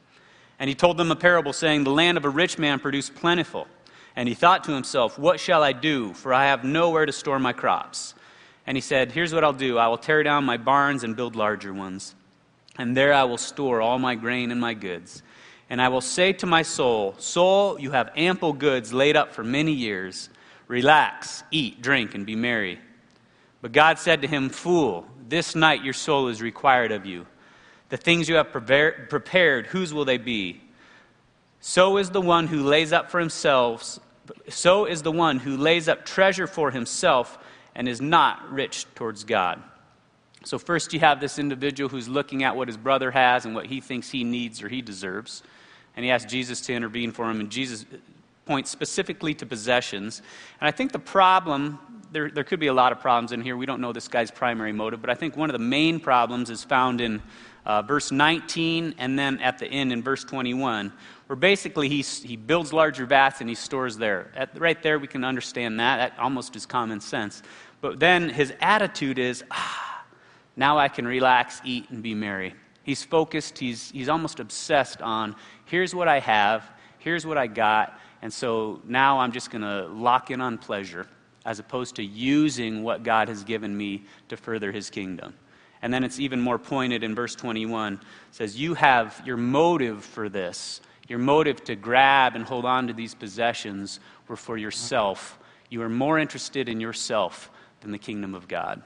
And 0.59 0.69
he 0.69 0.75
told 0.75 0.97
them 0.97 1.11
a 1.11 1.17
parable, 1.17 1.53
saying, 1.53 1.85
The 1.85 1.91
land 1.91 2.19
of 2.19 2.25
a 2.25 2.31
rich 2.31 2.59
man 2.59 2.79
produced 2.79 3.15
plentiful. 3.15 3.67
And 4.15 4.29
he 4.29 4.35
thought 4.35 4.65
to 4.65 4.73
himself, 4.73 5.19
What 5.19 5.41
shall 5.41 5.63
I 5.63 5.73
do? 5.73 6.13
For 6.13 6.35
I 6.35 6.47
have 6.47 6.63
nowhere 6.63 7.07
to 7.07 7.13
store 7.13 7.39
my 7.39 7.53
crops. 7.53 8.15
And 8.67 8.77
he 8.77 8.81
said, 8.83 9.13
Here's 9.13 9.33
what 9.33 9.45
I'll 9.45 9.53
do 9.53 9.79
I 9.79 9.89
will 9.89 9.99
tear 9.99 10.23
down 10.23 10.45
my 10.45 10.59
barns 10.59 11.05
and 11.05 11.17
build 11.17 11.37
larger 11.37 11.73
ones. 11.73 12.15
And 12.79 12.97
there 12.97 13.13
I 13.13 13.25
will 13.25 13.39
store 13.39 13.81
all 13.81 13.99
my 13.99 14.15
grain 14.15 14.51
and 14.51 14.61
my 14.61 14.73
goods. 14.73 15.23
And 15.69 15.83
I 15.83 15.89
will 15.89 16.01
say 16.01 16.33
to 16.35 16.47
my 16.47 16.63
soul, 16.63 17.15
Soul, 17.19 17.79
you 17.79 17.91
have 17.91 18.11
ample 18.17 18.53
goods 18.53 18.93
laid 18.93 19.17
up 19.17 19.35
for 19.35 19.45
many 19.45 19.73
years. 19.73 20.31
Relax, 20.69 21.43
eat, 21.51 21.83
drink, 21.83 22.15
and 22.15 22.25
be 22.25 22.37
merry. 22.37 22.79
But 23.61 23.73
God 23.73 23.99
said 23.99 24.23
to 24.23 24.29
him, 24.29 24.49
Fool, 24.49 25.07
this 25.29 25.55
night 25.55 25.85
your 25.85 25.93
soul 25.93 26.29
is 26.29 26.41
required 26.41 26.93
of 26.93 27.05
you. 27.05 27.27
The 27.89 27.97
things 27.97 28.29
you 28.29 28.37
have 28.37 28.51
prepared, 28.51 29.67
whose 29.67 29.93
will 29.93 30.05
they 30.05 30.19
be? 30.19 30.61
So 31.61 31.97
is 31.97 32.11
the 32.11 32.21
one 32.21 32.47
who 32.47 32.63
lays 32.63 32.93
up 32.93 33.11
for 33.11 33.19
himself, 33.19 33.99
so 34.49 34.85
is 34.85 35.03
the 35.03 35.13
one 35.13 35.39
who 35.39 35.57
lays 35.57 35.89
up 35.89 36.05
treasure 36.05 36.47
for 36.47 36.71
himself 36.71 37.39
and 37.75 37.89
is 37.89 38.01
not 38.01 38.51
rich 38.53 38.87
towards 38.95 39.25
God. 39.25 39.63
So, 40.45 40.59
first, 40.59 40.93
you 40.93 41.01
have 41.01 41.21
this 41.21 41.39
individual 41.39 41.89
who's 41.89 42.09
looking 42.09 42.45
at 42.45 42.55
what 42.55 42.69
his 42.69 42.77
brother 42.77 43.11
has 43.11 43.45
and 43.45 43.55
what 43.55 43.67
he 43.67 43.81
thinks 43.81 44.11
he 44.11 44.25
needs 44.25 44.63
or 44.63 44.69
he 44.69 44.81
deserves. 44.81 45.43
And 45.97 46.05
he 46.05 46.11
asks 46.11 46.31
Jesus 46.31 46.61
to 46.63 46.73
intervene 46.73 47.11
for 47.11 47.29
him. 47.29 47.41
And 47.41 47.51
Jesus 47.51 47.85
points 48.47 48.71
specifically 48.71 49.35
to 49.35 49.47
possessions. 49.47 50.23
And 50.61 50.69
I 50.69 50.71
think 50.71 50.93
the 50.93 50.99
problem 50.99 51.79
there, 52.11 52.31
there 52.31 52.45
could 52.45 52.61
be 52.61 52.69
a 52.69 52.73
lot 52.73 52.93
of 52.93 53.01
problems 53.01 53.33
in 53.33 53.43
here. 53.43 53.57
We 53.57 53.67
don't 53.67 53.81
know 53.81 53.93
this 53.93 54.09
guy's 54.09 54.31
primary 54.31 54.73
motive, 54.73 55.01
but 55.01 55.11
I 55.11 55.15
think 55.15 55.37
one 55.37 55.51
of 55.51 55.53
the 55.53 55.65
main 55.65 56.01
problems 56.01 56.51
is 56.51 56.65
found 56.65 57.01
in 57.01 57.23
uh, 57.67 57.83
verse 57.83 58.11
19 58.11 58.95
and 58.99 59.19
then 59.19 59.39
at 59.41 59.59
the 59.59 59.67
end 59.67 59.93
in 59.93 60.03
verse 60.03 60.25
21, 60.25 60.93
where 61.27 61.37
basically 61.37 61.89
he, 61.89 62.01
he 62.01 62.37
builds 62.37 62.73
larger 62.73 63.05
vats 63.05 63.41
and 63.41 63.49
he 63.49 63.55
stores 63.55 63.99
there. 63.99 64.31
At, 64.35 64.59
right 64.59 64.83
there, 64.83 64.99
we 64.99 65.07
can 65.07 65.25
understand 65.25 65.79
that. 65.81 65.97
That 65.99 66.19
almost 66.19 66.57
is 66.57 66.65
common 66.65 67.01
sense. 67.01 67.43
But 67.81 68.01
then 68.01 68.31
his 68.31 68.53
attitude 68.61 69.19
is, 69.19 69.45
ah, 69.51 69.88
now 70.59 70.77
I 70.77 70.89
can 70.89 71.07
relax, 71.07 71.63
eat, 71.65 71.89
and 71.89 72.03
be 72.03 72.15
merry. 72.15 72.53
He's 72.83 73.05
focused, 73.05 73.59
he's, 73.59 73.93
he's 73.93 74.09
almost 74.09 74.41
obsessed 74.41 75.01
on 75.01 75.37
here's 75.67 75.95
what 75.95 76.09
I 76.09 76.19
have, 76.19 76.69
here's 76.99 77.25
what 77.25 77.39
I 77.39 77.47
got, 77.47 77.97
and 78.23 78.33
so 78.33 78.83
now 78.85 79.21
I'm 79.21 79.31
just 79.31 79.53
going 79.53 79.63
to 79.63 79.87
lock 79.87 80.33
in 80.33 80.41
on 80.41 80.59
pleasure 80.59 81.07
as 81.47 81.61
opposed 81.61 81.95
to 81.97 82.03
using 82.03 82.83
what 82.83 83.05
God 83.05 83.29
has 83.29 83.45
given 83.45 83.75
me 83.75 84.05
to 84.31 84.37
further 84.37 84.73
his 84.73 84.91
kingdom. 84.91 85.35
And 85.81 85.95
then 85.95 86.03
it's 86.03 86.19
even 86.19 86.41
more 86.41 86.59
pointed 86.59 87.05
in 87.05 87.15
verse 87.15 87.37
21. 87.37 87.95
It 87.95 88.01
says, 88.33 88.61
You 88.61 88.75
have 88.75 89.23
your 89.25 89.37
motive 89.37 90.05
for 90.05 90.29
this, 90.29 90.81
your 91.07 91.21
motive 91.21 91.63
to 91.65 91.77
grab 91.77 92.35
and 92.35 92.45
hold 92.45 92.65
on 92.65 92.89
to 92.89 92.93
these 92.93 93.15
possessions 93.15 94.01
were 94.27 94.35
for 94.35 94.59
yourself. 94.59 95.39
You 95.71 95.83
are 95.83 95.89
more 95.89 96.19
interested 96.19 96.69
in 96.69 96.81
yourself 96.81 97.49
than 97.81 97.93
the 97.93 97.99
kingdom 97.99 98.35
of 98.35 98.49
God. 98.49 98.83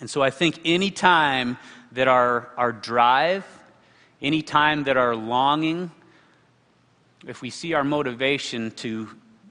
And 0.00 0.10
so 0.10 0.22
I 0.22 0.30
think 0.30 0.60
any 0.64 0.90
time 0.90 1.56
that 1.92 2.08
our, 2.08 2.50
our 2.56 2.72
drive, 2.72 3.44
any 4.20 4.42
time 4.42 4.84
that 4.84 4.96
our 4.96 5.14
longing, 5.14 5.90
if 7.26 7.42
we 7.42 7.50
see 7.50 7.74
our 7.74 7.84
motivation 7.84 8.70
to 8.72 9.08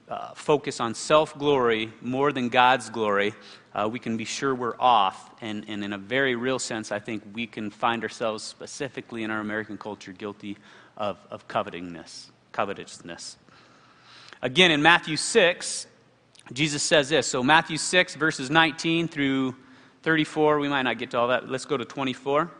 uh, 0.08 0.34
focus 0.34 0.80
on 0.80 0.94
self 0.94 1.36
glory 1.38 1.92
more 2.02 2.32
than 2.32 2.48
God's 2.48 2.90
glory, 2.90 3.34
uh, 3.74 3.88
we 3.90 3.98
can 3.98 4.16
be 4.16 4.24
sure 4.24 4.54
we're 4.54 4.78
off. 4.78 5.30
And, 5.40 5.64
and 5.68 5.82
in 5.82 5.92
a 5.92 5.98
very 5.98 6.34
real 6.34 6.58
sense, 6.58 6.92
I 6.92 6.98
think 6.98 7.22
we 7.32 7.46
can 7.46 7.70
find 7.70 8.02
ourselves 8.02 8.44
specifically 8.44 9.22
in 9.22 9.30
our 9.30 9.40
American 9.40 9.78
culture 9.78 10.12
guilty 10.12 10.58
of, 10.96 11.18
of 11.30 11.48
covetingness, 11.48 12.30
covetousness. 12.52 13.38
Again, 14.42 14.70
in 14.70 14.82
Matthew 14.82 15.16
6, 15.16 15.86
Jesus 16.52 16.82
says 16.82 17.08
this. 17.08 17.26
So, 17.26 17.42
Matthew 17.42 17.78
6, 17.78 18.14
verses 18.16 18.50
19 18.50 19.08
through 19.08 19.56
34, 20.04 20.58
we 20.58 20.68
might 20.68 20.82
not 20.82 20.98
get 20.98 21.10
to 21.12 21.18
all 21.18 21.28
that. 21.28 21.48
Let's 21.48 21.64
go 21.64 21.78
to 21.78 21.84
24. 21.86 22.50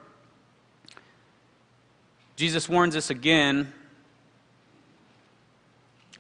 Jesus 2.37 2.71
warns 2.71 2.97
us 2.97 3.11
again 3.11 3.71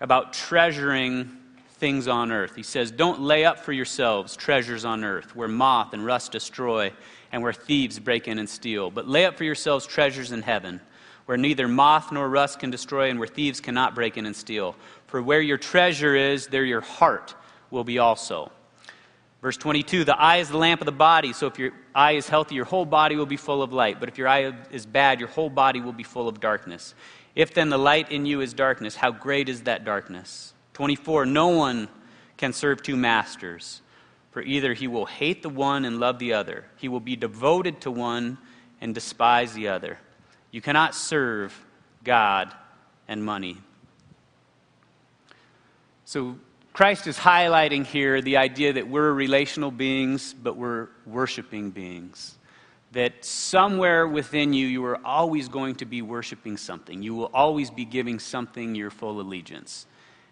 about 0.02 0.34
treasuring 0.34 1.30
things 1.76 2.08
on 2.08 2.30
earth. 2.30 2.54
He 2.54 2.62
says, 2.62 2.90
Don't 2.90 3.22
lay 3.22 3.46
up 3.46 3.58
for 3.58 3.72
yourselves 3.72 4.36
treasures 4.36 4.84
on 4.84 5.02
earth, 5.02 5.34
where 5.34 5.48
moth 5.48 5.94
and 5.94 6.04
rust 6.04 6.30
destroy, 6.30 6.92
and 7.32 7.42
where 7.42 7.54
thieves 7.54 7.98
break 7.98 8.28
in 8.28 8.38
and 8.38 8.48
steal. 8.48 8.90
But 8.90 9.08
lay 9.08 9.24
up 9.24 9.38
for 9.38 9.44
yourselves 9.44 9.86
treasures 9.86 10.30
in 10.30 10.42
heaven, 10.42 10.78
where 11.24 11.38
neither 11.38 11.68
moth 11.68 12.12
nor 12.12 12.28
rust 12.28 12.58
can 12.58 12.68
destroy, 12.70 13.08
and 13.08 13.18
where 13.18 13.26
thieves 13.26 13.62
cannot 13.62 13.94
break 13.94 14.18
in 14.18 14.26
and 14.26 14.36
steal. 14.36 14.76
For 15.06 15.22
where 15.22 15.40
your 15.40 15.56
treasure 15.56 16.14
is, 16.14 16.48
there 16.48 16.66
your 16.66 16.82
heart 16.82 17.34
will 17.70 17.84
be 17.84 17.98
also. 17.98 18.52
Verse 19.44 19.58
22 19.58 20.04
The 20.04 20.18
eye 20.18 20.38
is 20.38 20.48
the 20.48 20.56
lamp 20.56 20.80
of 20.80 20.86
the 20.86 20.92
body, 20.92 21.34
so 21.34 21.46
if 21.46 21.58
your 21.58 21.72
eye 21.94 22.12
is 22.12 22.26
healthy, 22.26 22.54
your 22.54 22.64
whole 22.64 22.86
body 22.86 23.14
will 23.14 23.26
be 23.26 23.36
full 23.36 23.62
of 23.62 23.74
light. 23.74 24.00
But 24.00 24.08
if 24.08 24.16
your 24.16 24.26
eye 24.26 24.54
is 24.70 24.86
bad, 24.86 25.20
your 25.20 25.28
whole 25.28 25.50
body 25.50 25.82
will 25.82 25.92
be 25.92 26.02
full 26.02 26.28
of 26.28 26.40
darkness. 26.40 26.94
If 27.34 27.52
then 27.52 27.68
the 27.68 27.76
light 27.76 28.10
in 28.10 28.24
you 28.24 28.40
is 28.40 28.54
darkness, 28.54 28.96
how 28.96 29.10
great 29.10 29.50
is 29.50 29.64
that 29.64 29.84
darkness? 29.84 30.54
24 30.72 31.26
No 31.26 31.48
one 31.48 31.88
can 32.38 32.54
serve 32.54 32.82
two 32.82 32.96
masters, 32.96 33.82
for 34.30 34.40
either 34.40 34.72
he 34.72 34.88
will 34.88 35.04
hate 35.04 35.42
the 35.42 35.50
one 35.50 35.84
and 35.84 36.00
love 36.00 36.18
the 36.18 36.32
other, 36.32 36.64
he 36.76 36.88
will 36.88 36.98
be 36.98 37.14
devoted 37.14 37.82
to 37.82 37.90
one 37.90 38.38
and 38.80 38.94
despise 38.94 39.52
the 39.52 39.68
other. 39.68 39.98
You 40.52 40.62
cannot 40.62 40.94
serve 40.94 41.66
God 42.02 42.50
and 43.08 43.22
money. 43.22 43.58
So, 46.06 46.38
Christ 46.74 47.06
is 47.06 47.16
highlighting 47.16 47.86
here 47.86 48.20
the 48.20 48.36
idea 48.36 48.72
that 48.72 48.88
we're 48.88 49.12
relational 49.12 49.70
beings, 49.70 50.34
but 50.34 50.56
we're 50.56 50.88
worshiping 51.06 51.70
beings 51.70 52.36
that 52.90 53.24
somewhere 53.24 54.08
within 54.08 54.52
you, 54.52 54.66
you 54.66 54.84
are 54.84 55.04
always 55.06 55.48
going 55.48 55.76
to 55.76 55.84
be 55.84 56.02
worshiping 56.02 56.56
something. 56.56 57.00
You 57.02 57.14
will 57.14 57.30
always 57.32 57.70
be 57.70 57.84
giving 57.84 58.18
something 58.18 58.74
your 58.74 58.90
full 58.90 59.20
allegiance. 59.20 59.86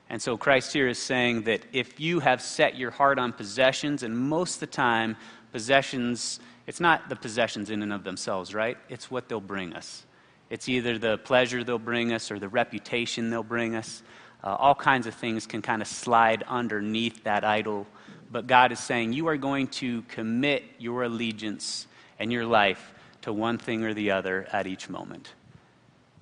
And 0.09 0.21
so 0.21 0.37
Christ 0.37 0.73
here 0.73 0.89
is 0.89 0.99
saying 0.99 1.43
that 1.43 1.65
if 1.73 2.01
you 2.01 2.19
have 2.21 2.43
set 2.43 2.77
your 2.77 2.91
heart 2.91 3.21
on 3.21 3.33
possessions, 3.33 4.03
and 4.03 4.17
most 4.17 4.55
of 4.55 4.61
the 4.61 4.67
time, 4.67 5.17
possessions, 5.53 6.41
it's 6.67 6.81
not 6.81 7.09
the 7.09 7.17
possessions 7.17 7.71
in 7.71 7.83
and 7.83 7.93
of 7.93 8.03
themselves, 8.03 8.53
right? 8.53 8.79
It's 8.89 9.11
what 9.11 9.29
they'll 9.29 9.41
bring 9.41 9.75
us. 9.75 10.07
It's 10.51 10.69
either 10.69 10.99
the 10.99 11.19
pleasure 11.19 11.65
they'll 11.65 11.79
bring 11.79 12.13
us 12.13 12.31
or 12.31 12.39
the 12.39 12.49
reputation 12.49 13.31
they'll 13.31 13.43
bring 13.43 13.75
us. 13.75 14.03
Uh, 14.45 14.57
all 14.59 14.75
kinds 14.75 15.07
of 15.07 15.15
things 15.15 15.47
can 15.47 15.63
kind 15.63 15.83
of 15.83 15.89
slide 15.89 16.43
underneath 16.49 17.25
that 17.25 17.45
idol. 17.45 17.87
But 18.31 18.47
God 18.47 18.73
is 18.73 18.81
saying, 18.81 19.13
you 19.13 19.29
are 19.29 19.37
going 19.37 19.69
to 19.69 20.03
commit 20.03 20.65
your 20.79 21.05
allegiance 21.05 21.87
and 22.19 22.33
your 22.33 22.47
life 22.47 22.95
to 23.23 23.33
one 23.33 23.59
thing 23.59 23.85
or 23.85 23.95
the 23.95 24.11
other 24.11 24.49
at 24.53 24.67
each 24.67 24.89
moment. 24.89 25.35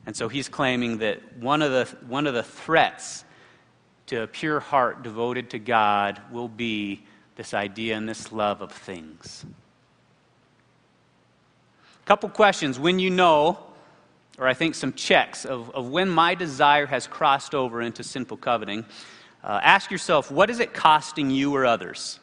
And 0.07 0.17
so 0.17 0.29
he's 0.29 0.49
claiming 0.49 0.99
that 0.99 1.39
one 1.39 1.62
of 1.62 1.71
the, 1.71 1.97
one 2.07 2.27
of 2.27 2.35
the 2.35 2.43
threats 2.43 3.25
to 4.07 4.23
a 4.23 4.27
pure 4.27 4.61
heart 4.61 5.03
devoted 5.03 5.50
to 5.50 5.59
God 5.59 6.21
will 6.33 6.49
be 6.49 7.05
this 7.37 7.55
idea 7.55 7.97
and 7.97 8.09
this 8.09 8.33
love 8.33 8.61
of 8.61 8.73
things. 8.73 9.47
A 12.03 12.07
couple 12.07 12.29
questions. 12.29 12.79
When 12.79 12.99
you 12.99 13.09
know, 13.09 13.59
or 14.40 14.49
I 14.49 14.54
think 14.54 14.75
some 14.75 14.94
checks 14.94 15.44
of, 15.44 15.70
of 15.70 15.90
when 15.90 16.09
my 16.09 16.35
desire 16.35 16.87
has 16.87 17.06
crossed 17.06 17.54
over 17.54 17.82
into 17.82 18.02
sinful 18.02 18.38
coveting, 18.38 18.87
uh, 19.44 19.61
ask 19.62 19.90
yourself 19.90 20.30
what 20.30 20.49
is 20.49 20.61
it 20.61 20.73
costing 20.73 21.30
you 21.30 21.54
or 21.54 21.66
others? 21.66 22.18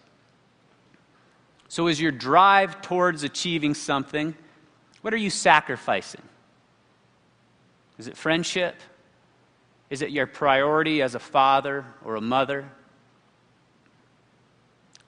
So, 1.70 1.88
is 1.88 2.02
your 2.02 2.12
drive 2.12 2.82
towards 2.82 3.24
achieving 3.24 3.74
something, 3.74 4.36
what 5.02 5.14
are 5.14 5.18
you 5.18 5.30
sacrificing? 5.30 6.22
Is 8.00 8.08
it 8.08 8.18
friendship? 8.18 8.76
Is 9.90 10.02
it 10.02 10.12
your 10.12 10.28
priority 10.28 11.02
as 11.02 11.14
a 11.14 11.20
father 11.20 11.86
or 12.04 12.16
a 12.16 12.22
mother? 12.22 12.72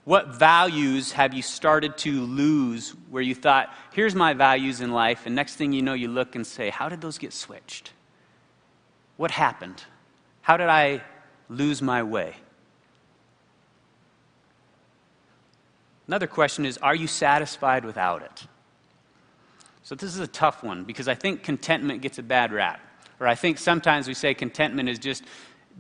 What 0.05 0.27
values 0.29 1.11
have 1.11 1.33
you 1.33 1.41
started 1.41 1.97
to 1.99 2.21
lose 2.21 2.95
where 3.09 3.21
you 3.21 3.35
thought, 3.35 3.73
here's 3.93 4.15
my 4.15 4.33
values 4.33 4.81
in 4.81 4.91
life, 4.91 5.25
and 5.25 5.35
next 5.35 5.55
thing 5.55 5.71
you 5.73 5.81
know, 5.81 5.93
you 5.93 6.07
look 6.07 6.35
and 6.35 6.45
say, 6.47 6.69
how 6.69 6.89
did 6.89 7.01
those 7.01 7.17
get 7.17 7.33
switched? 7.33 7.91
What 9.17 9.31
happened? 9.31 9.83
How 10.41 10.57
did 10.57 10.69
I 10.69 11.01
lose 11.49 11.81
my 11.81 12.01
way? 12.03 12.35
Another 16.07 16.25
question 16.25 16.65
is 16.65 16.77
Are 16.79 16.95
you 16.95 17.05
satisfied 17.05 17.85
without 17.85 18.23
it? 18.23 18.47
So, 19.83 19.93
this 19.93 20.15
is 20.15 20.19
a 20.19 20.27
tough 20.27 20.63
one 20.63 20.83
because 20.83 21.07
I 21.07 21.13
think 21.13 21.43
contentment 21.43 22.01
gets 22.01 22.17
a 22.17 22.23
bad 22.23 22.51
rap. 22.51 22.79
Or 23.19 23.27
I 23.27 23.35
think 23.35 23.57
sometimes 23.57 24.07
we 24.07 24.13
say 24.13 24.33
contentment 24.33 24.89
is 24.89 24.97
just 24.97 25.23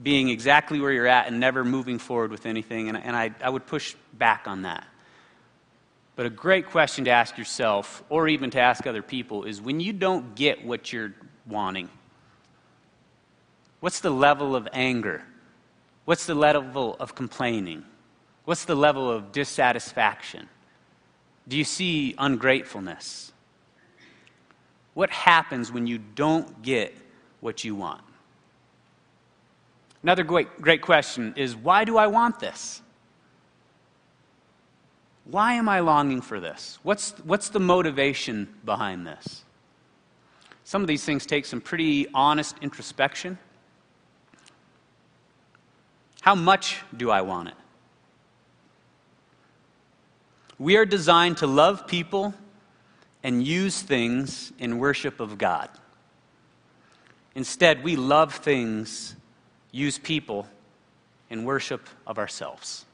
being 0.01 0.29
exactly 0.29 0.79
where 0.79 0.91
you're 0.91 1.07
at 1.07 1.27
and 1.27 1.39
never 1.39 1.65
moving 1.65 1.99
forward 1.99 2.31
with 2.31 2.45
anything. 2.45 2.89
And, 2.89 2.97
and 2.97 3.15
I, 3.15 3.31
I 3.43 3.49
would 3.49 3.65
push 3.65 3.95
back 4.13 4.47
on 4.47 4.63
that. 4.63 4.87
But 6.15 6.25
a 6.25 6.29
great 6.29 6.67
question 6.67 7.05
to 7.05 7.11
ask 7.11 7.37
yourself, 7.37 8.03
or 8.09 8.27
even 8.27 8.49
to 8.51 8.59
ask 8.59 8.85
other 8.85 9.01
people, 9.01 9.45
is 9.45 9.61
when 9.61 9.79
you 9.79 9.93
don't 9.93 10.35
get 10.35 10.65
what 10.65 10.91
you're 10.91 11.13
wanting, 11.47 11.89
what's 13.79 14.01
the 14.01 14.09
level 14.09 14.55
of 14.55 14.67
anger? 14.73 15.23
What's 16.05 16.25
the 16.25 16.35
level 16.35 16.97
of 16.99 17.15
complaining? 17.15 17.85
What's 18.43 18.65
the 18.65 18.75
level 18.75 19.09
of 19.09 19.31
dissatisfaction? 19.31 20.49
Do 21.47 21.57
you 21.57 21.63
see 21.63 22.15
ungratefulness? 22.17 23.31
What 24.93 25.09
happens 25.09 25.71
when 25.71 25.87
you 25.87 25.99
don't 25.99 26.61
get 26.61 26.95
what 27.39 27.63
you 27.63 27.75
want? 27.75 28.01
Another 30.03 30.23
great, 30.23 30.61
great 30.61 30.81
question 30.81 31.33
is 31.35 31.55
why 31.55 31.83
do 31.83 31.97
I 31.97 32.07
want 32.07 32.39
this? 32.39 32.81
Why 35.25 35.53
am 35.53 35.69
I 35.69 35.81
longing 35.81 36.21
for 36.21 36.39
this? 36.39 36.79
What's, 36.83 37.11
what's 37.23 37.49
the 37.49 37.59
motivation 37.59 38.47
behind 38.65 39.05
this? 39.05 39.43
Some 40.63 40.81
of 40.81 40.87
these 40.87 41.03
things 41.03 41.25
take 41.25 41.45
some 41.45 41.61
pretty 41.61 42.07
honest 42.13 42.55
introspection. 42.61 43.37
How 46.21 46.35
much 46.35 46.81
do 46.95 47.11
I 47.11 47.21
want 47.21 47.49
it? 47.49 47.55
We 50.57 50.77
are 50.77 50.85
designed 50.85 51.37
to 51.37 51.47
love 51.47 51.87
people 51.87 52.33
and 53.23 53.45
use 53.45 53.81
things 53.81 54.51
in 54.59 54.77
worship 54.77 55.19
of 55.19 55.37
God. 55.37 55.69
Instead, 57.35 57.83
we 57.83 57.95
love 57.95 58.35
things, 58.35 59.15
use 59.71 59.97
people 59.97 60.47
in 61.29 61.45
worship 61.45 61.87
of 62.07 62.17
ourselves. 62.17 62.85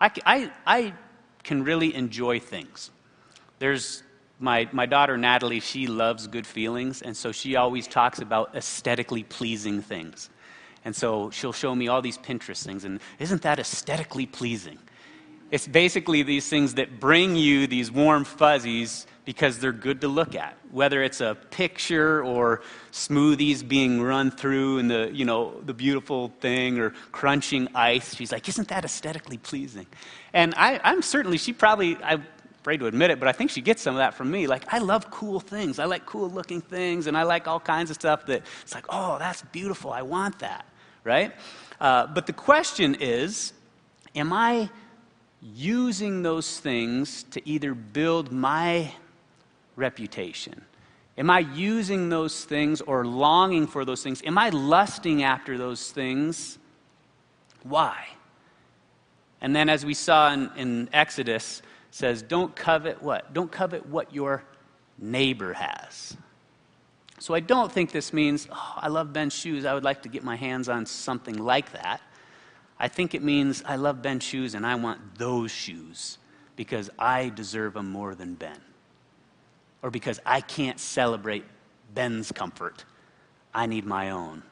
I, 0.00 0.10
I, 0.24 0.50
I 0.66 0.94
can 1.42 1.64
really 1.64 1.94
enjoy 1.94 2.40
things. 2.40 2.90
There's 3.58 4.02
my, 4.38 4.68
my 4.72 4.86
daughter 4.86 5.18
Natalie, 5.18 5.60
she 5.60 5.86
loves 5.86 6.26
good 6.26 6.46
feelings, 6.46 7.02
and 7.02 7.16
so 7.16 7.30
she 7.30 7.56
always 7.56 7.86
talks 7.86 8.20
about 8.20 8.54
aesthetically 8.56 9.22
pleasing 9.22 9.82
things. 9.82 10.30
And 10.84 10.96
so 10.96 11.30
she'll 11.30 11.52
show 11.52 11.74
me 11.74 11.88
all 11.88 12.00
these 12.00 12.16
Pinterest 12.16 12.64
things, 12.64 12.84
and 12.84 13.00
isn't 13.18 13.42
that 13.42 13.58
aesthetically 13.58 14.24
pleasing? 14.24 14.78
It's 15.50 15.66
basically 15.68 16.22
these 16.22 16.48
things 16.48 16.74
that 16.74 17.00
bring 17.00 17.36
you 17.36 17.66
these 17.66 17.90
warm 17.90 18.24
fuzzies 18.24 19.06
because 19.30 19.60
they're 19.60 19.70
good 19.70 20.00
to 20.00 20.08
look 20.08 20.34
at. 20.34 20.56
Whether 20.72 21.04
it's 21.04 21.20
a 21.20 21.36
picture 21.50 22.20
or 22.24 22.62
smoothies 22.90 23.66
being 23.66 24.02
run 24.02 24.32
through 24.32 24.78
and 24.78 24.90
the, 24.90 25.08
you 25.12 25.24
know, 25.24 25.54
the 25.64 25.72
beautiful 25.72 26.32
thing 26.40 26.80
or 26.80 26.90
crunching 27.12 27.68
ice, 27.72 28.16
she's 28.16 28.32
like, 28.32 28.48
isn't 28.48 28.66
that 28.66 28.84
aesthetically 28.84 29.38
pleasing? 29.38 29.86
And 30.32 30.52
I, 30.56 30.80
I'm 30.82 31.00
certainly, 31.00 31.38
she 31.38 31.52
probably, 31.52 31.96
I'm 32.02 32.26
afraid 32.60 32.78
to 32.78 32.86
admit 32.86 33.12
it, 33.12 33.20
but 33.20 33.28
I 33.28 33.32
think 33.32 33.52
she 33.52 33.60
gets 33.60 33.82
some 33.82 33.94
of 33.94 34.00
that 34.00 34.14
from 34.14 34.32
me. 34.32 34.48
Like, 34.48 34.64
I 34.74 34.78
love 34.78 35.12
cool 35.12 35.38
things. 35.38 35.78
I 35.78 35.84
like 35.84 36.06
cool 36.06 36.28
looking 36.28 36.60
things, 36.60 37.06
and 37.06 37.16
I 37.16 37.22
like 37.22 37.46
all 37.46 37.60
kinds 37.60 37.90
of 37.90 37.94
stuff 37.94 38.26
that 38.26 38.42
it's 38.62 38.74
like, 38.74 38.86
oh, 38.88 39.16
that's 39.20 39.42
beautiful. 39.42 39.92
I 39.92 40.02
want 40.02 40.40
that, 40.40 40.66
right? 41.04 41.32
Uh, 41.80 42.08
but 42.08 42.26
the 42.26 42.32
question 42.32 42.96
is, 42.98 43.52
am 44.16 44.32
I 44.32 44.70
using 45.40 46.24
those 46.24 46.58
things 46.58 47.22
to 47.30 47.48
either 47.48 47.74
build 47.74 48.32
my 48.32 48.92
reputation? 49.80 50.64
Am 51.18 51.28
I 51.28 51.40
using 51.40 52.08
those 52.08 52.44
things 52.44 52.80
or 52.80 53.04
longing 53.04 53.66
for 53.66 53.84
those 53.84 54.02
things? 54.02 54.22
Am 54.24 54.38
I 54.38 54.50
lusting 54.50 55.22
after 55.22 55.58
those 55.58 55.90
things? 55.90 56.58
Why? 57.62 58.06
And 59.40 59.54
then, 59.54 59.68
as 59.68 59.84
we 59.84 59.94
saw 59.94 60.32
in, 60.32 60.50
in 60.56 60.88
Exodus, 60.92 61.62
says, 61.90 62.22
don't 62.22 62.54
covet 62.54 63.02
what? 63.02 63.32
Don't 63.34 63.50
covet 63.50 63.86
what 63.86 64.14
your 64.14 64.44
neighbor 64.98 65.52
has. 65.52 66.16
So 67.18 67.34
I 67.34 67.40
don't 67.40 67.70
think 67.70 67.92
this 67.92 68.12
means, 68.12 68.48
oh, 68.50 68.74
I 68.76 68.88
love 68.88 69.12
Ben's 69.12 69.34
shoes. 69.34 69.64
I 69.64 69.74
would 69.74 69.84
like 69.84 70.02
to 70.02 70.08
get 70.08 70.22
my 70.22 70.36
hands 70.36 70.68
on 70.68 70.86
something 70.86 71.36
like 71.36 71.72
that. 71.72 72.00
I 72.78 72.88
think 72.88 73.14
it 73.14 73.22
means 73.22 73.62
I 73.66 73.76
love 73.76 74.00
Ben's 74.00 74.24
shoes 74.24 74.54
and 74.54 74.64
I 74.64 74.74
want 74.76 75.18
those 75.18 75.50
shoes 75.50 76.16
because 76.56 76.88
I 76.98 77.28
deserve 77.28 77.74
them 77.74 77.90
more 77.90 78.14
than 78.14 78.34
Ben. 78.34 78.58
Or 79.82 79.90
because 79.90 80.20
I 80.26 80.40
can't 80.40 80.78
celebrate 80.78 81.44
Ben's 81.94 82.32
comfort. 82.32 82.84
I 83.54 83.66
need 83.66 83.84
my 83.84 84.10
own. 84.10 84.42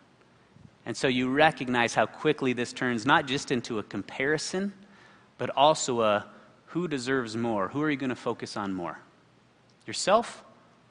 And 0.86 0.96
so 0.96 1.06
you 1.06 1.30
recognize 1.30 1.94
how 1.94 2.06
quickly 2.06 2.52
this 2.54 2.72
turns 2.72 3.04
not 3.04 3.26
just 3.26 3.50
into 3.50 3.78
a 3.78 3.82
comparison, 3.82 4.72
but 5.36 5.50
also 5.50 6.00
a 6.00 6.26
who 6.66 6.88
deserves 6.88 7.36
more. 7.36 7.68
Who 7.68 7.82
are 7.82 7.90
you 7.90 7.96
going 7.96 8.10
to 8.10 8.16
focus 8.16 8.56
on 8.56 8.74
more? 8.74 8.98
Yourself 9.86 10.42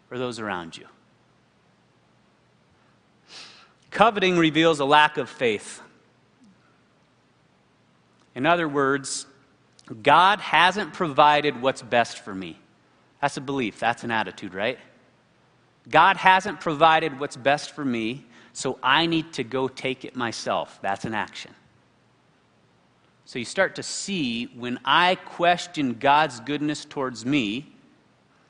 or 0.10 0.18
those 0.18 0.40
around 0.40 0.78
you? 0.78 0.86
Coveting 3.92 4.38
reveals 4.38 4.80
a 4.80 4.86
lack 4.86 5.18
of 5.18 5.30
faith. 5.30 5.82
In 8.36 8.46
other 8.46 8.68
words, 8.68 9.26
God 10.04 10.40
hasn't 10.40 10.94
provided 10.94 11.62
what's 11.62 11.82
best 11.82 12.20
for 12.20 12.36
me. 12.36 12.60
That's 13.22 13.38
a 13.38 13.42
belief, 13.42 13.80
that's 13.80 14.04
an 14.04 14.12
attitude, 14.12 14.54
right? 14.54 14.80
God 15.90 16.18
hasn't 16.18 16.60
provided 16.60 17.20
what's 17.20 17.38
best 17.38 17.72
for 17.72 17.84
me, 17.84 18.26
so 18.54 18.78
I 18.84 19.06
need 19.06 19.34
to 19.34 19.44
go 19.44 19.68
take 19.68 20.06
it 20.06 20.16
myself. 20.16 20.80
That's 20.82 21.06
an 21.06 21.14
action. 21.14 21.52
So 23.26 23.40
you 23.40 23.46
start 23.46 23.76
to 23.76 23.84
see 23.84 24.46
when 24.56 24.80
I 24.86 25.16
question 25.16 25.94
God's 25.94 26.40
goodness 26.40 26.86
towards 26.86 27.26
me, 27.26 27.68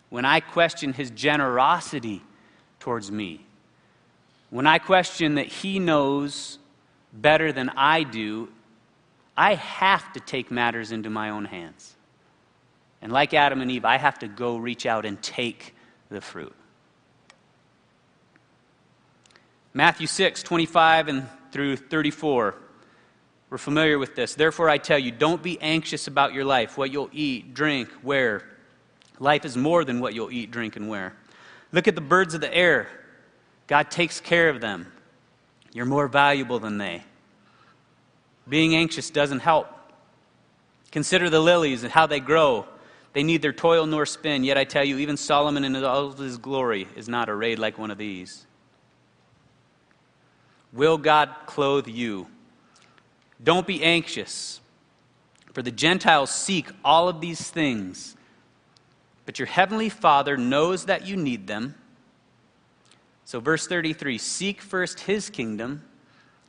when 0.09 0.25
I 0.25 0.39
question 0.39 0.93
his 0.93 1.11
generosity 1.11 2.21
towards 2.79 3.11
me, 3.11 3.45
when 4.49 4.67
I 4.67 4.77
question 4.77 5.35
that 5.35 5.47
he 5.47 5.79
knows 5.79 6.59
better 7.13 7.51
than 7.51 7.69
I 7.69 8.03
do 8.03 8.49
I 9.37 9.53
have 9.53 10.11
to 10.13 10.19
take 10.19 10.49
matters 10.49 10.91
into 10.91 11.11
my 11.11 11.29
own 11.29 11.45
hands. 11.45 11.95
And 13.01 13.11
like 13.11 13.33
Adam 13.33 13.61
and 13.61 13.69
Eve, 13.69 13.85
I 13.85 13.97
have 13.97 14.19
to 14.19 14.27
go 14.27 14.57
reach 14.57 14.85
out 14.85 15.05
and 15.05 15.21
take 15.21 15.75
the 16.09 16.21
fruit. 16.21 16.55
Matthew 19.73 20.07
6, 20.07 20.41
25 20.41 21.07
and 21.07 21.27
through 21.51 21.75
34. 21.75 22.55
We're 23.49 23.57
familiar 23.57 23.97
with 23.97 24.15
this. 24.15 24.35
Therefore, 24.35 24.69
I 24.69 24.77
tell 24.77 24.99
you, 24.99 25.11
don't 25.11 25.41
be 25.41 25.61
anxious 25.61 26.07
about 26.07 26.33
your 26.33 26.43
life, 26.43 26.77
what 26.77 26.91
you'll 26.91 27.09
eat, 27.13 27.53
drink, 27.53 27.89
wear. 28.03 28.43
Life 29.19 29.45
is 29.45 29.55
more 29.55 29.85
than 29.85 29.99
what 29.99 30.13
you'll 30.13 30.31
eat, 30.31 30.51
drink, 30.51 30.75
and 30.75 30.89
wear. 30.89 31.15
Look 31.71 31.87
at 31.87 31.95
the 31.95 32.01
birds 32.01 32.33
of 32.33 32.41
the 32.41 32.53
air. 32.53 32.87
God 33.67 33.91
takes 33.91 34.19
care 34.19 34.49
of 34.49 34.61
them. 34.61 34.91
You're 35.73 35.85
more 35.85 36.07
valuable 36.07 36.59
than 36.59 36.77
they. 36.77 37.03
Being 38.49 38.75
anxious 38.75 39.09
doesn't 39.09 39.39
help. 39.39 39.67
Consider 40.91 41.29
the 41.29 41.39
lilies 41.39 41.83
and 41.83 41.91
how 41.91 42.07
they 42.07 42.19
grow. 42.19 42.65
They 43.17 43.23
neither 43.23 43.51
toil 43.51 43.87
nor 43.87 44.05
spin. 44.05 44.43
Yet 44.43 44.59
I 44.59 44.63
tell 44.63 44.83
you, 44.83 44.99
even 44.99 45.17
Solomon 45.17 45.63
in 45.63 45.75
all 45.83 46.11
his 46.11 46.37
glory 46.37 46.87
is 46.95 47.09
not 47.09 47.31
arrayed 47.31 47.57
like 47.57 47.79
one 47.79 47.89
of 47.89 47.97
these. 47.97 48.45
Will 50.71 50.99
God 50.99 51.31
clothe 51.47 51.87
you? 51.87 52.27
Don't 53.43 53.65
be 53.65 53.81
anxious, 53.81 54.61
for 55.51 55.63
the 55.63 55.71
Gentiles 55.71 56.29
seek 56.29 56.67
all 56.85 57.09
of 57.09 57.19
these 57.19 57.49
things, 57.49 58.15
but 59.25 59.39
your 59.39 59.47
heavenly 59.47 59.89
Father 59.89 60.37
knows 60.37 60.85
that 60.85 61.07
you 61.07 61.17
need 61.17 61.47
them. 61.47 61.73
So, 63.25 63.39
verse 63.39 63.65
33 63.65 64.19
Seek 64.19 64.61
first 64.61 64.99
his 64.99 65.31
kingdom 65.31 65.81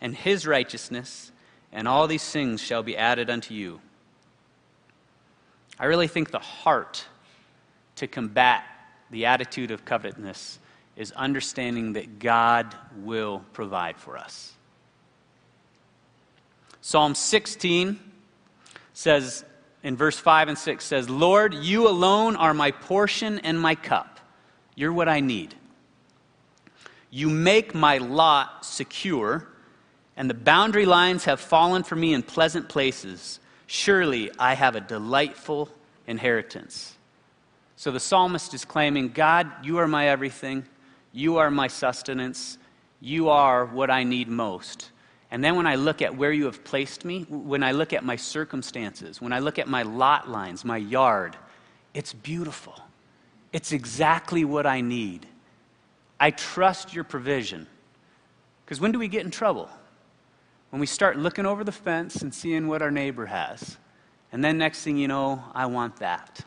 and 0.02 0.14
his 0.14 0.46
righteousness 0.46 1.32
and 1.72 1.88
all 1.88 2.06
these 2.06 2.30
things 2.30 2.60
shall 2.60 2.82
be 2.82 2.94
added 2.94 3.30
unto 3.30 3.54
you. 3.54 3.80
I 5.78 5.86
really 5.86 6.08
think 6.08 6.30
the 6.30 6.38
heart 6.38 7.04
to 7.96 8.06
combat 8.06 8.64
the 9.10 9.26
attitude 9.26 9.70
of 9.70 9.84
covetousness 9.84 10.58
is 10.96 11.12
understanding 11.12 11.92
that 11.92 12.18
God 12.18 12.74
will 12.96 13.44
provide 13.52 13.96
for 13.96 14.18
us. 14.18 14.52
Psalm 16.80 17.14
16 17.14 17.98
says, 18.92 19.44
in 19.82 19.96
verse 19.96 20.18
5 20.18 20.48
and 20.48 20.58
6 20.58 20.84
says, 20.84 21.08
Lord, 21.08 21.54
you 21.54 21.88
alone 21.88 22.34
are 22.34 22.52
my 22.52 22.72
portion 22.72 23.38
and 23.40 23.60
my 23.60 23.74
cup. 23.74 24.18
You're 24.74 24.92
what 24.92 25.08
I 25.08 25.20
need. 25.20 25.54
You 27.10 27.30
make 27.30 27.74
my 27.74 27.98
lot 27.98 28.64
secure 28.64 29.46
and 30.16 30.28
the 30.28 30.34
boundary 30.34 30.84
lines 30.84 31.26
have 31.26 31.38
fallen 31.38 31.84
for 31.84 31.94
me 31.94 32.12
in 32.12 32.24
pleasant 32.24 32.68
places. 32.68 33.38
Surely 33.68 34.30
I 34.38 34.54
have 34.54 34.76
a 34.76 34.80
delightful 34.80 35.68
inheritance. 36.06 36.96
So 37.76 37.90
the 37.90 38.00
psalmist 38.00 38.54
is 38.54 38.64
claiming, 38.64 39.10
God, 39.10 39.46
you 39.62 39.76
are 39.78 39.86
my 39.86 40.08
everything. 40.08 40.64
You 41.12 41.36
are 41.36 41.50
my 41.50 41.68
sustenance. 41.68 42.56
You 43.00 43.28
are 43.28 43.66
what 43.66 43.90
I 43.90 44.04
need 44.04 44.28
most. 44.28 44.90
And 45.30 45.44
then 45.44 45.54
when 45.54 45.66
I 45.66 45.74
look 45.74 46.00
at 46.00 46.16
where 46.16 46.32
you 46.32 46.46
have 46.46 46.64
placed 46.64 47.04
me, 47.04 47.24
when 47.28 47.62
I 47.62 47.72
look 47.72 47.92
at 47.92 48.02
my 48.02 48.16
circumstances, 48.16 49.20
when 49.20 49.34
I 49.34 49.40
look 49.40 49.58
at 49.58 49.68
my 49.68 49.82
lot 49.82 50.30
lines, 50.30 50.64
my 50.64 50.78
yard, 50.78 51.36
it's 51.92 52.14
beautiful. 52.14 52.80
It's 53.52 53.72
exactly 53.72 54.46
what 54.46 54.66
I 54.66 54.80
need. 54.80 55.26
I 56.18 56.30
trust 56.30 56.94
your 56.94 57.04
provision. 57.04 57.66
Because 58.64 58.80
when 58.80 58.92
do 58.92 58.98
we 58.98 59.08
get 59.08 59.26
in 59.26 59.30
trouble? 59.30 59.68
When 60.70 60.80
we 60.80 60.86
start 60.86 61.16
looking 61.16 61.46
over 61.46 61.64
the 61.64 61.72
fence 61.72 62.22
and 62.22 62.34
seeing 62.34 62.68
what 62.68 62.82
our 62.82 62.90
neighbor 62.90 63.26
has. 63.26 63.78
And 64.32 64.44
then 64.44 64.58
next 64.58 64.82
thing 64.82 64.96
you 64.96 65.08
know, 65.08 65.42
I 65.54 65.66
want 65.66 65.96
that. 65.96 66.44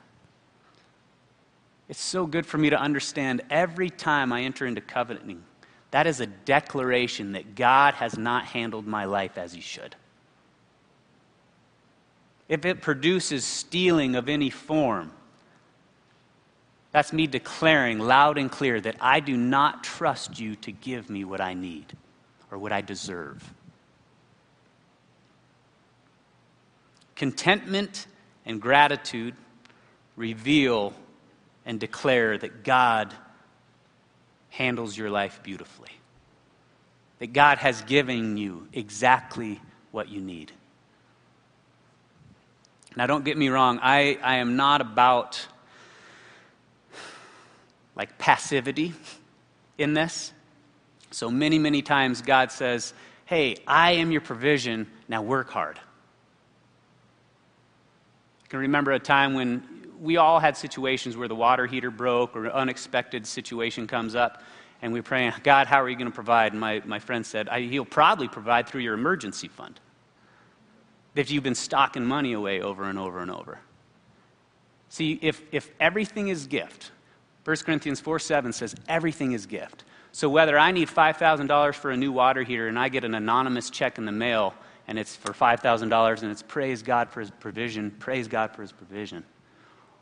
It's 1.90 2.02
so 2.02 2.26
good 2.26 2.46
for 2.46 2.58
me 2.58 2.70
to 2.70 2.80
understand 2.80 3.42
every 3.50 3.90
time 3.90 4.32
I 4.32 4.44
enter 4.44 4.66
into 4.66 4.82
covenanting, 4.82 5.44
that 5.90 6.08
is 6.08 6.22
a 6.22 6.28
declaration 6.28 7.34
that 7.34 7.56
God 7.56 7.96
has 7.96 8.18
not 8.18 8.46
handled 8.46 8.88
my 8.88 9.06
life 9.06 9.38
as 9.38 9.54
He 9.54 9.62
should. 9.62 9.96
If 12.48 12.66
it 12.66 12.82
produces 12.82 13.44
stealing 13.44 14.16
of 14.16 14.30
any 14.30 14.50
form, 14.50 15.12
that's 16.92 17.14
me 17.14 17.28
declaring 17.28 18.00
loud 18.00 18.38
and 18.38 18.52
clear 18.52 18.80
that 18.82 18.98
I 19.00 19.20
do 19.20 19.36
not 19.36 19.84
trust 19.84 20.40
you 20.40 20.56
to 20.58 20.72
give 20.72 21.10
me 21.10 21.24
what 21.24 21.42
I 21.42 21.54
need 21.54 21.94
or 22.52 22.58
what 22.58 22.72
I 22.72 22.82
deserve. 22.82 23.54
Contentment 27.22 28.08
and 28.48 28.60
gratitude 28.60 29.36
reveal 30.16 30.92
and 31.68 31.80
declare 31.80 32.36
that 32.36 32.64
God 32.64 33.14
handles 34.50 34.98
your 34.98 35.12
life 35.12 35.40
beautifully, 35.44 35.92
that 37.20 37.32
God 37.32 37.60
has 37.60 37.84
given 37.84 38.38
you 38.38 38.68
exactly 38.74 39.62
what 39.92 40.10
you 40.10 40.20
need. 40.20 40.52
Now, 42.96 43.06
don't 43.06 43.24
get 43.24 43.38
me 43.38 43.50
wrong, 43.50 43.78
I, 43.84 44.18
I 44.24 44.38
am 44.38 44.56
not 44.56 44.82
about 44.82 45.46
like 47.96 48.18
passivity 48.18 48.96
in 49.78 49.94
this. 49.94 50.34
So 51.12 51.30
many, 51.30 51.60
many 51.60 51.84
times 51.84 52.24
God 52.24 52.52
says, 52.52 52.96
Hey, 53.26 53.58
I 53.68 53.92
am 53.92 54.12
your 54.12 54.22
provision, 54.22 54.90
now 55.08 55.22
work 55.22 55.52
hard. 55.52 55.80
Can 58.52 58.60
remember 58.60 58.92
a 58.92 59.00
time 59.00 59.34
when 59.34 59.64
we 59.98 60.18
all 60.18 60.38
had 60.38 60.58
situations 60.58 61.16
where 61.16 61.30
the 61.30 61.36
water 61.36 61.66
heater 61.66 61.90
broke 61.90 62.36
or 62.36 62.48
an 62.48 62.52
unexpected 62.52 63.26
situation 63.26 63.88
comes 63.88 64.14
up, 64.14 64.44
and 64.82 64.92
we're 64.92 65.04
praying, 65.04 65.32
God, 65.42 65.68
how 65.68 65.82
are 65.82 65.88
you 65.88 65.96
going 65.96 66.12
to 66.12 66.14
provide? 66.14 66.52
And 66.52 66.60
my, 66.60 66.82
my 66.84 67.00
friend 67.00 67.26
said, 67.26 67.48
He'll 67.48 67.86
probably 67.86 68.28
provide 68.28 68.68
through 68.68 68.82
your 68.82 68.94
emergency 68.94 69.48
fund. 69.48 69.80
If 71.16 71.32
you've 71.32 71.46
been 71.46 71.56
stocking 71.56 72.04
money 72.04 72.34
away 72.34 72.60
over 72.60 72.84
and 72.84 73.00
over 73.00 73.22
and 73.22 73.32
over. 73.32 73.60
See, 74.90 75.18
if, 75.22 75.44
if 75.54 75.72
everything 75.80 76.28
is 76.28 76.46
gift, 76.46 76.92
1 77.46 77.56
Corinthians 77.66 78.02
4 78.02 78.20
7 78.20 78.52
says 78.52 78.76
everything 78.90 79.32
is 79.32 79.46
gift. 79.46 79.86
So 80.12 80.28
whether 80.28 80.60
I 80.60 80.72
need 80.72 80.90
$5,000 80.90 81.74
for 81.76 81.92
a 81.92 81.96
new 81.96 82.12
water 82.12 82.44
heater 82.44 82.68
and 82.68 82.78
I 82.78 82.90
get 82.90 83.06
an 83.06 83.16
anonymous 83.16 83.70
check 83.70 83.98
in 83.98 84.04
the 84.04 84.12
mail 84.12 84.54
and 84.92 85.00
it's 85.00 85.16
for 85.16 85.32
$5,000 85.32 86.22
and 86.22 86.32
it's 86.32 86.42
praise 86.42 86.84
God 86.84 87.10
for 87.10 87.22
his 87.22 87.32
provision, 87.32 87.92
praise 87.92 88.28
God 88.28 88.54
for 88.54 88.62
his 88.62 88.74
provision. 88.74 89.24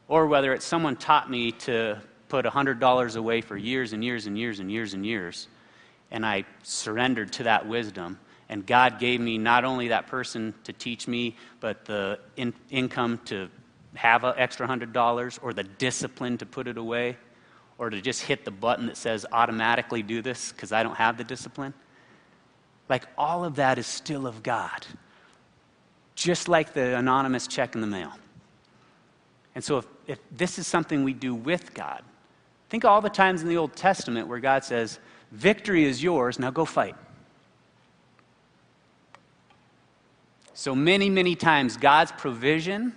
Or 0.07 0.25
whether 0.25 0.51
it's 0.51 0.65
someone 0.65 0.95
taught 0.95 1.29
me 1.29 1.51
to 1.51 1.99
put 2.27 2.43
$100 2.43 3.15
away 3.15 3.41
for 3.41 3.55
years 3.55 3.93
and 3.93 4.03
years 4.03 4.25
and 4.25 4.35
years 4.35 4.59
and 4.59 4.71
years 4.71 4.95
and 4.95 5.05
years, 5.05 5.47
and 6.09 6.25
I 6.25 6.43
surrendered 6.63 7.31
to 7.33 7.43
that 7.43 7.67
wisdom. 7.67 8.17
And 8.49 8.65
God 8.65 8.97
gave 8.97 9.21
me 9.21 9.37
not 9.37 9.63
only 9.63 9.89
that 9.89 10.07
person 10.07 10.55
to 10.63 10.73
teach 10.73 11.07
me, 11.07 11.35
but 11.59 11.85
the 11.85 12.17
in- 12.35 12.55
income 12.71 13.19
to 13.25 13.47
have 13.93 14.23
an 14.23 14.33
extra 14.37 14.67
$100 14.67 15.39
or 15.43 15.53
the 15.53 15.65
discipline 15.65 16.35
to 16.39 16.47
put 16.47 16.67
it 16.67 16.79
away 16.79 17.15
or 17.77 17.91
to 17.91 18.01
just 18.01 18.23
hit 18.23 18.43
the 18.43 18.49
button 18.49 18.87
that 18.87 18.97
says 18.97 19.23
automatically 19.31 20.01
do 20.01 20.23
this 20.23 20.51
because 20.51 20.71
I 20.71 20.81
don't 20.81 20.95
have 20.95 21.15
the 21.15 21.23
discipline. 21.23 21.75
Like 22.89 23.05
all 23.17 23.45
of 23.45 23.55
that 23.55 23.77
is 23.77 23.87
still 23.87 24.25
of 24.27 24.43
God, 24.43 24.85
just 26.15 26.49
like 26.49 26.73
the 26.73 26.97
anonymous 26.97 27.47
check 27.47 27.75
in 27.75 27.81
the 27.81 27.87
mail. 27.87 28.13
And 29.55 29.63
so 29.63 29.77
if, 29.77 29.85
if 30.07 30.19
this 30.31 30.57
is 30.59 30.67
something 30.67 31.03
we 31.03 31.13
do 31.13 31.35
with 31.35 31.73
God, 31.73 32.03
think 32.69 32.85
all 32.85 33.01
the 33.01 33.09
times 33.09 33.41
in 33.41 33.47
the 33.47 33.57
Old 33.57 33.75
Testament 33.75 34.27
where 34.27 34.39
God 34.39 34.63
says, 34.63 34.99
Victory 35.31 35.85
is 35.85 36.01
yours, 36.01 36.39
now 36.39 36.49
go 36.49 36.65
fight. 36.65 36.95
So 40.53 40.75
many, 40.75 41.09
many 41.09 41.35
times, 41.35 41.77
God's 41.77 42.11
provision 42.11 42.93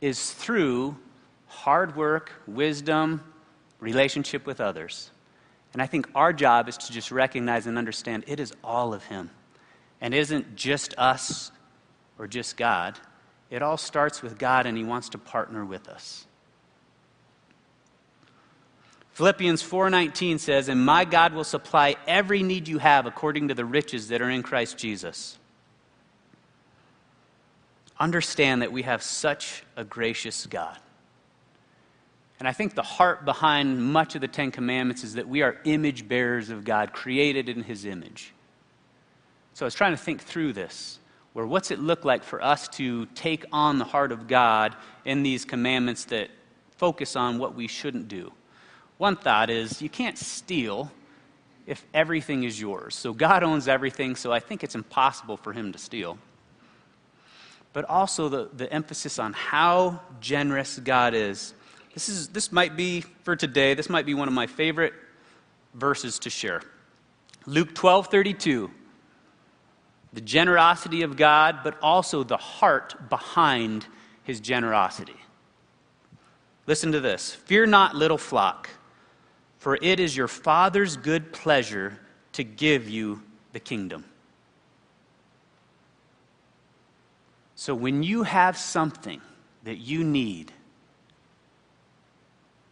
is 0.00 0.32
through 0.32 0.96
hard 1.46 1.96
work, 1.96 2.32
wisdom, 2.46 3.22
relationship 3.80 4.44
with 4.44 4.60
others. 4.60 5.10
And 5.78 5.82
I 5.84 5.86
think 5.86 6.08
our 6.12 6.32
job 6.32 6.68
is 6.68 6.76
to 6.76 6.92
just 6.92 7.12
recognize 7.12 7.68
and 7.68 7.78
understand 7.78 8.24
it 8.26 8.40
is 8.40 8.52
all 8.64 8.92
of 8.92 9.04
Him. 9.04 9.30
And 10.00 10.12
is 10.12 10.32
isn't 10.32 10.56
just 10.56 10.92
us 10.98 11.52
or 12.18 12.26
just 12.26 12.56
God. 12.56 12.98
It 13.48 13.62
all 13.62 13.76
starts 13.76 14.20
with 14.20 14.38
God, 14.38 14.66
and 14.66 14.76
He 14.76 14.82
wants 14.82 15.10
to 15.10 15.18
partner 15.18 15.64
with 15.64 15.88
us. 15.88 16.26
Philippians 19.12 19.62
4:19 19.62 20.40
says, 20.40 20.68
"And 20.68 20.84
my 20.84 21.04
God 21.04 21.32
will 21.32 21.44
supply 21.44 21.94
every 22.08 22.42
need 22.42 22.66
you 22.66 22.78
have 22.78 23.06
according 23.06 23.46
to 23.46 23.54
the 23.54 23.64
riches 23.64 24.08
that 24.08 24.20
are 24.20 24.30
in 24.30 24.42
Christ 24.42 24.78
Jesus." 24.78 25.38
Understand 28.00 28.62
that 28.62 28.72
we 28.72 28.82
have 28.82 29.00
such 29.00 29.62
a 29.76 29.84
gracious 29.84 30.44
God. 30.46 30.80
And 32.38 32.46
I 32.46 32.52
think 32.52 32.74
the 32.74 32.82
heart 32.82 33.24
behind 33.24 33.82
much 33.82 34.14
of 34.14 34.20
the 34.20 34.28
Ten 34.28 34.50
Commandments 34.50 35.02
is 35.02 35.14
that 35.14 35.28
we 35.28 35.42
are 35.42 35.56
image 35.64 36.06
bearers 36.06 36.50
of 36.50 36.64
God, 36.64 36.92
created 36.92 37.48
in 37.48 37.62
His 37.64 37.84
image. 37.84 38.32
So 39.54 39.64
I 39.64 39.66
was 39.66 39.74
trying 39.74 39.92
to 39.92 39.98
think 39.98 40.22
through 40.22 40.52
this, 40.52 41.00
where 41.32 41.46
what's 41.46 41.72
it 41.72 41.80
look 41.80 42.04
like 42.04 42.22
for 42.22 42.42
us 42.42 42.68
to 42.68 43.06
take 43.06 43.44
on 43.52 43.78
the 43.78 43.84
heart 43.84 44.12
of 44.12 44.28
God 44.28 44.76
in 45.04 45.24
these 45.24 45.44
commandments 45.44 46.04
that 46.06 46.30
focus 46.76 47.16
on 47.16 47.38
what 47.38 47.56
we 47.56 47.66
shouldn't 47.66 48.06
do? 48.06 48.32
One 48.98 49.16
thought 49.16 49.50
is 49.50 49.82
you 49.82 49.88
can't 49.88 50.16
steal 50.16 50.92
if 51.66 51.84
everything 51.92 52.44
is 52.44 52.60
yours. 52.60 52.94
So 52.94 53.12
God 53.12 53.42
owns 53.42 53.66
everything, 53.66 54.14
so 54.14 54.32
I 54.32 54.38
think 54.38 54.62
it's 54.62 54.76
impossible 54.76 55.36
for 55.36 55.52
Him 55.52 55.72
to 55.72 55.78
steal. 55.78 56.18
But 57.72 57.84
also 57.84 58.28
the, 58.28 58.48
the 58.54 58.72
emphasis 58.72 59.18
on 59.18 59.32
how 59.32 60.00
generous 60.20 60.78
God 60.78 61.14
is 61.14 61.52
this, 61.98 62.08
is, 62.08 62.28
this 62.28 62.52
might 62.52 62.76
be, 62.76 63.00
for 63.24 63.34
today, 63.34 63.74
this 63.74 63.90
might 63.90 64.06
be 64.06 64.14
one 64.14 64.28
of 64.28 64.34
my 64.34 64.46
favorite 64.46 64.94
verses 65.74 66.20
to 66.20 66.30
share. 66.30 66.62
Luke 67.44 67.74
12 67.74 68.06
32. 68.06 68.70
The 70.12 70.20
generosity 70.20 71.02
of 71.02 71.16
God, 71.16 71.58
but 71.64 71.76
also 71.82 72.22
the 72.22 72.36
heart 72.36 73.10
behind 73.10 73.84
his 74.22 74.38
generosity. 74.38 75.16
Listen 76.68 76.92
to 76.92 77.00
this 77.00 77.34
Fear 77.34 77.66
not, 77.66 77.96
little 77.96 78.16
flock, 78.16 78.70
for 79.56 79.76
it 79.82 79.98
is 79.98 80.16
your 80.16 80.28
Father's 80.28 80.96
good 80.96 81.32
pleasure 81.32 81.98
to 82.34 82.44
give 82.44 82.88
you 82.88 83.24
the 83.52 83.60
kingdom. 83.60 84.04
So 87.56 87.74
when 87.74 88.04
you 88.04 88.22
have 88.22 88.56
something 88.56 89.20
that 89.64 89.78
you 89.78 90.04
need, 90.04 90.52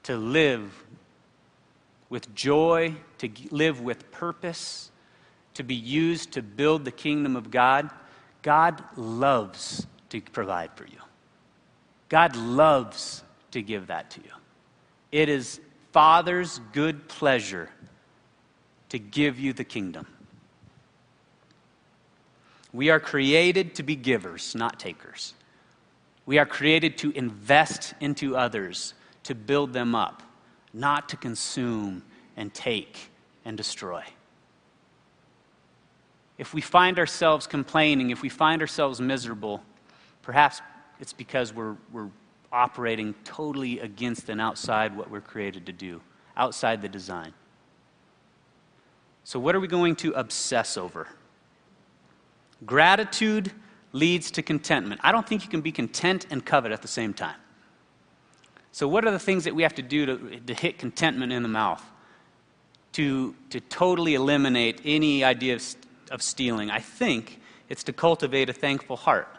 to 0.06 0.16
live 0.16 0.84
with 2.08 2.32
joy, 2.32 2.94
to 3.18 3.28
live 3.50 3.80
with 3.80 4.08
purpose, 4.12 4.92
to 5.54 5.64
be 5.64 5.74
used 5.74 6.30
to 6.32 6.42
build 6.42 6.84
the 6.84 6.92
kingdom 6.92 7.34
of 7.34 7.50
God, 7.50 7.90
God 8.42 8.84
loves 8.96 9.84
to 10.10 10.20
provide 10.20 10.70
for 10.76 10.84
you. 10.84 11.00
God 12.08 12.36
loves 12.36 13.24
to 13.50 13.60
give 13.60 13.88
that 13.88 14.10
to 14.10 14.20
you. 14.20 14.30
It 15.10 15.28
is 15.28 15.60
Father's 15.90 16.60
good 16.72 17.08
pleasure 17.08 17.68
to 18.90 19.00
give 19.00 19.40
you 19.40 19.52
the 19.52 19.64
kingdom. 19.64 20.06
We 22.72 22.90
are 22.90 23.00
created 23.00 23.74
to 23.74 23.82
be 23.82 23.96
givers, 23.96 24.54
not 24.54 24.78
takers. 24.78 25.34
We 26.26 26.38
are 26.38 26.46
created 26.46 26.96
to 26.98 27.10
invest 27.10 27.94
into 28.00 28.36
others 28.36 28.94
to 29.26 29.34
build 29.34 29.72
them 29.72 29.94
up, 29.94 30.22
not 30.72 31.08
to 31.08 31.16
consume 31.16 32.02
and 32.36 32.54
take 32.54 33.10
and 33.44 33.56
destroy. 33.56 34.04
If 36.38 36.54
we 36.54 36.60
find 36.60 36.98
ourselves 36.98 37.46
complaining, 37.46 38.10
if 38.10 38.22
we 38.22 38.28
find 38.28 38.60
ourselves 38.60 39.00
miserable, 39.00 39.62
perhaps 40.22 40.60
it's 41.00 41.12
because 41.12 41.52
we're, 41.52 41.76
we're 41.92 42.10
operating 42.52 43.14
totally 43.24 43.80
against 43.80 44.28
and 44.28 44.40
outside 44.40 44.96
what 44.96 45.10
we're 45.10 45.20
created 45.20 45.66
to 45.66 45.72
do, 45.72 46.00
outside 46.36 46.80
the 46.80 46.88
design. 46.88 47.32
So, 49.24 49.40
what 49.40 49.56
are 49.56 49.60
we 49.60 49.66
going 49.66 49.96
to 49.96 50.12
obsess 50.12 50.76
over? 50.76 51.08
Gratitude 52.64 53.50
leads 53.92 54.30
to 54.32 54.42
contentment. 54.42 55.00
I 55.02 55.10
don't 55.10 55.26
think 55.26 55.42
you 55.42 55.50
can 55.50 55.62
be 55.62 55.72
content 55.72 56.26
and 56.30 56.44
covet 56.44 56.70
at 56.70 56.80
the 56.80 56.88
same 56.88 57.12
time. 57.12 57.36
So, 58.76 58.86
what 58.86 59.06
are 59.06 59.10
the 59.10 59.18
things 59.18 59.44
that 59.44 59.54
we 59.54 59.62
have 59.62 59.76
to 59.76 59.82
do 59.82 60.04
to, 60.04 60.40
to 60.40 60.52
hit 60.52 60.76
contentment 60.76 61.32
in 61.32 61.42
the 61.42 61.48
mouth? 61.48 61.82
To, 62.92 63.34
to 63.48 63.58
totally 63.58 64.12
eliminate 64.12 64.82
any 64.84 65.24
idea 65.24 65.54
of, 65.54 65.64
of 66.10 66.20
stealing? 66.20 66.70
I 66.70 66.80
think 66.80 67.40
it's 67.70 67.84
to 67.84 67.94
cultivate 67.94 68.50
a 68.50 68.52
thankful 68.52 68.96
heart. 68.96 69.34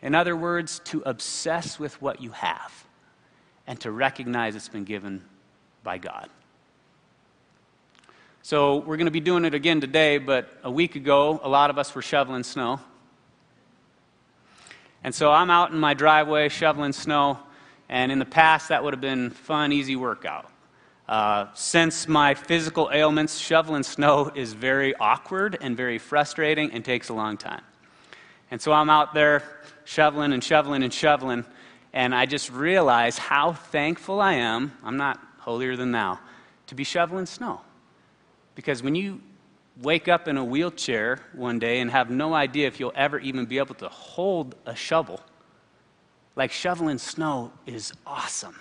In 0.00 0.14
other 0.14 0.36
words, 0.36 0.78
to 0.84 1.02
obsess 1.04 1.80
with 1.80 2.00
what 2.00 2.22
you 2.22 2.30
have 2.30 2.86
and 3.66 3.80
to 3.80 3.90
recognize 3.90 4.54
it's 4.54 4.68
been 4.68 4.84
given 4.84 5.24
by 5.82 5.98
God. 5.98 6.30
So, 8.42 8.76
we're 8.76 8.96
going 8.96 9.06
to 9.06 9.10
be 9.10 9.18
doing 9.18 9.44
it 9.44 9.54
again 9.54 9.80
today, 9.80 10.18
but 10.18 10.56
a 10.62 10.70
week 10.70 10.94
ago, 10.94 11.40
a 11.42 11.48
lot 11.48 11.68
of 11.68 11.78
us 11.78 11.92
were 11.92 12.02
shoveling 12.02 12.44
snow. 12.44 12.78
And 15.02 15.12
so 15.12 15.32
I'm 15.32 15.50
out 15.50 15.72
in 15.72 15.80
my 15.80 15.94
driveway 15.94 16.48
shoveling 16.48 16.92
snow, 16.92 17.40
and 17.88 18.10
in 18.10 18.18
the 18.18 18.24
past, 18.24 18.68
that 18.68 18.82
would 18.82 18.92
have 18.92 19.00
been 19.00 19.30
fun, 19.30 19.72
easy 19.72 19.96
workout. 19.96 20.50
Uh, 21.08 21.46
since 21.54 22.08
my 22.08 22.34
physical 22.34 22.90
ailments, 22.92 23.38
shoveling 23.38 23.82
snow 23.82 24.30
is 24.34 24.52
very 24.52 24.94
awkward 24.96 25.58
and 25.60 25.76
very 25.76 25.98
frustrating 25.98 26.72
and 26.72 26.84
takes 26.84 27.08
a 27.08 27.14
long 27.14 27.36
time. 27.36 27.62
And 28.50 28.60
so 28.60 28.72
I'm 28.72 28.90
out 28.90 29.14
there 29.14 29.42
shoveling 29.84 30.32
and 30.32 30.42
shoveling 30.42 30.82
and 30.82 30.92
shoveling, 30.92 31.44
and 31.92 32.14
I 32.14 32.26
just 32.26 32.50
realize 32.50 33.18
how 33.18 33.52
thankful 33.52 34.20
I 34.20 34.34
am. 34.34 34.72
I'm 34.82 34.96
not 34.96 35.20
holier 35.38 35.76
than 35.76 35.92
thou 35.92 36.18
to 36.68 36.74
be 36.74 36.84
shoveling 36.84 37.26
snow. 37.26 37.60
Because 38.54 38.82
when 38.82 38.94
you 38.94 39.20
wake 39.82 40.08
up 40.08 40.28
in 40.28 40.36
a 40.36 40.44
wheelchair 40.44 41.20
one 41.32 41.58
day 41.58 41.80
and 41.80 41.90
have 41.90 42.10
no 42.10 42.32
idea 42.32 42.66
if 42.66 42.78
you'll 42.78 42.92
ever 42.94 43.18
even 43.18 43.44
be 43.44 43.58
able 43.58 43.74
to 43.74 43.88
hold 43.88 44.54
a 44.64 44.74
shovel, 44.74 45.20
like 46.36 46.50
shoveling 46.50 46.98
snow 46.98 47.52
is 47.66 47.92
awesome. 48.06 48.58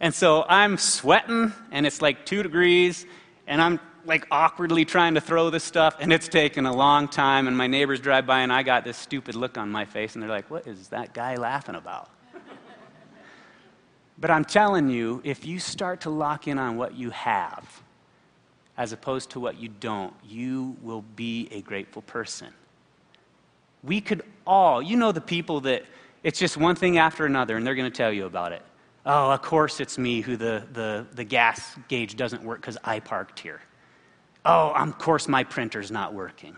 And 0.00 0.14
so 0.14 0.44
I'm 0.48 0.76
sweating, 0.76 1.52
and 1.72 1.86
it's 1.86 2.00
like 2.00 2.24
two 2.24 2.42
degrees, 2.42 3.04
and 3.46 3.60
I'm 3.60 3.80
like 4.04 4.26
awkwardly 4.30 4.84
trying 4.84 5.14
to 5.14 5.20
throw 5.20 5.50
this 5.50 5.64
stuff, 5.64 5.96
and 5.98 6.12
it's 6.12 6.28
taking 6.28 6.66
a 6.66 6.72
long 6.72 7.08
time. 7.08 7.48
And 7.48 7.56
my 7.56 7.66
neighbors 7.66 8.00
drive 8.00 8.26
by, 8.26 8.40
and 8.40 8.52
I 8.52 8.62
got 8.62 8.84
this 8.84 8.96
stupid 8.96 9.34
look 9.34 9.58
on 9.58 9.70
my 9.70 9.84
face, 9.84 10.14
and 10.14 10.22
they're 10.22 10.30
like, 10.30 10.50
What 10.50 10.66
is 10.66 10.88
that 10.88 11.12
guy 11.12 11.34
laughing 11.34 11.74
about? 11.74 12.10
but 14.18 14.30
I'm 14.30 14.44
telling 14.44 14.88
you, 14.88 15.20
if 15.24 15.44
you 15.44 15.58
start 15.58 16.02
to 16.02 16.10
lock 16.10 16.46
in 16.46 16.58
on 16.58 16.76
what 16.76 16.94
you 16.94 17.10
have, 17.10 17.82
as 18.76 18.92
opposed 18.92 19.30
to 19.30 19.40
what 19.40 19.58
you 19.58 19.68
don't, 19.68 20.14
you 20.24 20.76
will 20.80 21.02
be 21.16 21.48
a 21.50 21.60
grateful 21.62 22.02
person. 22.02 22.48
We 23.82 24.00
could 24.00 24.22
all, 24.46 24.82
you 24.82 24.96
know, 24.96 25.12
the 25.12 25.20
people 25.20 25.60
that 25.62 25.84
it's 26.22 26.38
just 26.38 26.56
one 26.56 26.74
thing 26.74 26.98
after 26.98 27.26
another, 27.26 27.56
and 27.56 27.66
they're 27.66 27.74
going 27.74 27.90
to 27.90 27.96
tell 27.96 28.12
you 28.12 28.26
about 28.26 28.52
it. 28.52 28.62
Oh, 29.06 29.30
of 29.30 29.40
course 29.42 29.80
it's 29.80 29.96
me 29.96 30.20
who 30.20 30.36
the, 30.36 30.64
the, 30.72 31.06
the 31.14 31.24
gas 31.24 31.76
gauge 31.88 32.16
doesn't 32.16 32.42
work 32.42 32.60
because 32.60 32.76
I 32.84 33.00
parked 33.00 33.40
here. 33.40 33.60
Oh, 34.44 34.72
of 34.74 34.98
course 34.98 35.28
my 35.28 35.44
printer's 35.44 35.90
not 35.90 36.12
working. 36.12 36.56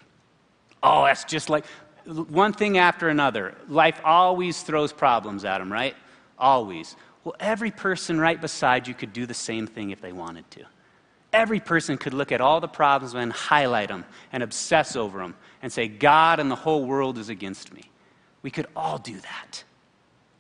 Oh, 0.83 1.05
that's 1.05 1.25
just 1.25 1.51
like 1.51 1.67
one 2.07 2.53
thing 2.53 2.79
after 2.79 3.09
another. 3.09 3.55
Life 3.69 4.01
always 4.05 4.63
throws 4.63 4.93
problems 4.93 5.45
at 5.45 5.59
them, 5.59 5.73
right? 5.73 5.95
Always. 6.39 6.97
Well, 7.23 7.37
every 7.39 7.71
person 7.71 8.19
right 8.19 8.41
beside 8.41 8.89
you 8.89 8.95
could 8.95 9.13
do 9.13 9.27
the 9.27 9.35
same 9.35 9.67
thing 9.67 9.91
if 9.91 10.01
they 10.01 10.13
wanted 10.13 10.51
to. 10.53 10.65
Every 11.33 11.61
person 11.61 11.99
could 11.99 12.15
look 12.15 12.33
at 12.33 12.41
all 12.41 12.61
the 12.61 12.69
problems 12.69 13.15
and 13.15 13.33
highlight 13.33 13.89
them 13.89 14.05
and 14.33 14.43
obsess 14.43 14.97
over 14.97 15.19
them 15.19 15.37
and 15.63 15.73
say, 15.73 15.89
God 15.89 16.41
and 16.41 16.51
the 16.51 16.57
whole 16.57 16.85
world 16.85 17.19
is 17.19 17.29
against 17.29 17.73
me. 17.73 17.83
We 18.43 18.51
could 18.51 18.67
all 18.75 18.99
do 18.99 19.19
that. 19.21 19.65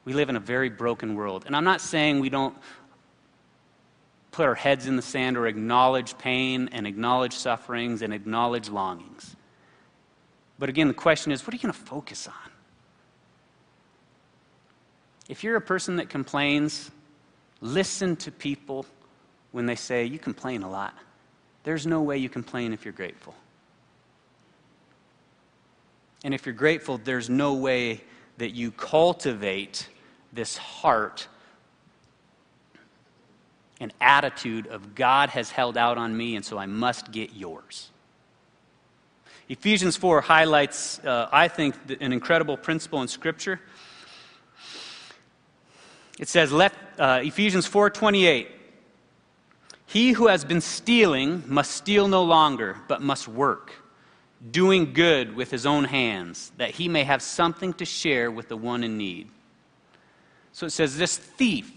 We 0.04 0.14
live 0.14 0.28
in 0.28 0.36
a 0.36 0.40
very 0.40 0.70
broken 0.70 1.14
world. 1.14 1.44
And 1.46 1.54
I'm 1.54 1.64
not 1.64 1.80
saying 1.80 2.20
we 2.20 2.30
don't 2.30 2.56
put 4.30 4.46
our 4.46 4.54
heads 4.54 4.86
in 4.86 4.96
the 4.96 5.02
sand 5.02 5.36
or 5.36 5.46
acknowledge 5.46 6.16
pain 6.16 6.68
and 6.72 6.86
acknowledge 6.86 7.34
sufferings 7.34 8.02
and 8.02 8.14
acknowledge 8.14 8.68
longings. 8.68 9.36
But 10.58 10.68
again, 10.68 10.88
the 10.88 10.94
question 10.94 11.32
is 11.32 11.46
what 11.46 11.52
are 11.52 11.56
you 11.56 11.62
going 11.62 11.74
to 11.74 11.80
focus 11.80 12.28
on? 12.28 12.34
If 15.28 15.44
you're 15.44 15.56
a 15.56 15.60
person 15.60 15.96
that 15.96 16.08
complains, 16.08 16.90
listen 17.60 18.16
to 18.16 18.32
people 18.32 18.86
when 19.52 19.66
they 19.66 19.76
say, 19.76 20.04
You 20.04 20.18
complain 20.18 20.62
a 20.62 20.70
lot. 20.70 20.94
There's 21.62 21.86
no 21.86 22.02
way 22.02 22.18
you 22.18 22.28
complain 22.28 22.72
if 22.72 22.84
you're 22.84 22.92
grateful. 22.92 23.34
And 26.24 26.34
if 26.34 26.44
you're 26.44 26.54
grateful, 26.54 26.98
there's 26.98 27.30
no 27.30 27.54
way 27.54 28.02
that 28.38 28.50
you 28.50 28.70
cultivate 28.70 29.88
this 30.32 30.56
heart 30.56 31.28
and 33.80 33.92
attitude 34.00 34.66
of 34.66 34.94
God 34.94 35.30
has 35.30 35.50
held 35.50 35.78
out 35.78 35.96
on 35.96 36.14
me, 36.14 36.36
and 36.36 36.44
so 36.44 36.58
I 36.58 36.66
must 36.66 37.10
get 37.10 37.32
yours. 37.34 37.90
Ephesians 39.48 39.96
4 39.96 40.20
highlights, 40.20 40.98
uh, 41.00 41.28
I 41.32 41.48
think, 41.48 41.74
an 42.00 42.12
incredible 42.12 42.56
principle 42.56 43.00
in 43.02 43.08
Scripture. 43.08 43.60
It 46.18 46.28
says, 46.28 46.52
let, 46.52 46.74
uh, 46.98 47.20
Ephesians 47.24 47.68
4.28, 47.68 48.48
He 49.86 50.12
who 50.12 50.28
has 50.28 50.44
been 50.44 50.60
stealing 50.60 51.42
must 51.46 51.70
steal 51.70 52.06
no 52.06 52.22
longer, 52.22 52.76
but 52.86 53.00
must 53.00 53.26
work 53.26 53.72
doing 54.50 54.92
good 54.92 55.34
with 55.34 55.50
his 55.50 55.66
own 55.66 55.84
hands, 55.84 56.52
that 56.56 56.70
he 56.70 56.88
may 56.88 57.04
have 57.04 57.22
something 57.22 57.74
to 57.74 57.84
share 57.84 58.30
with 58.30 58.48
the 58.48 58.56
one 58.56 58.82
in 58.82 58.96
need. 58.96 59.28
So 60.52 60.66
it 60.66 60.70
says, 60.70 60.96
this 60.96 61.16
thief, 61.16 61.70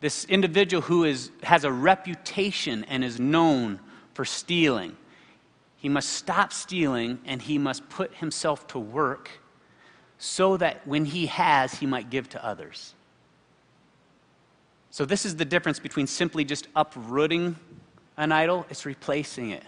this 0.00 0.24
individual 0.24 0.82
who 0.82 1.04
is, 1.04 1.30
has 1.42 1.64
a 1.64 1.72
reputation 1.72 2.84
and 2.84 3.04
is 3.04 3.20
known 3.20 3.80
for 4.14 4.24
stealing, 4.24 4.96
he 5.76 5.88
must 5.88 6.10
stop 6.10 6.52
stealing 6.52 7.20
and 7.24 7.40
he 7.40 7.56
must 7.56 7.88
put 7.88 8.14
himself 8.14 8.66
to 8.68 8.78
work 8.78 9.30
so 10.18 10.56
that 10.56 10.84
when 10.86 11.04
he 11.04 11.26
has, 11.26 11.74
he 11.74 11.86
might 11.86 12.10
give 12.10 12.28
to 12.30 12.44
others. 12.44 12.94
So, 14.90 15.04
this 15.04 15.24
is 15.24 15.36
the 15.36 15.44
difference 15.44 15.78
between 15.78 16.08
simply 16.08 16.44
just 16.44 16.66
uprooting 16.74 17.54
an 18.16 18.32
idol, 18.32 18.66
it's 18.68 18.84
replacing 18.84 19.50
it. 19.50 19.62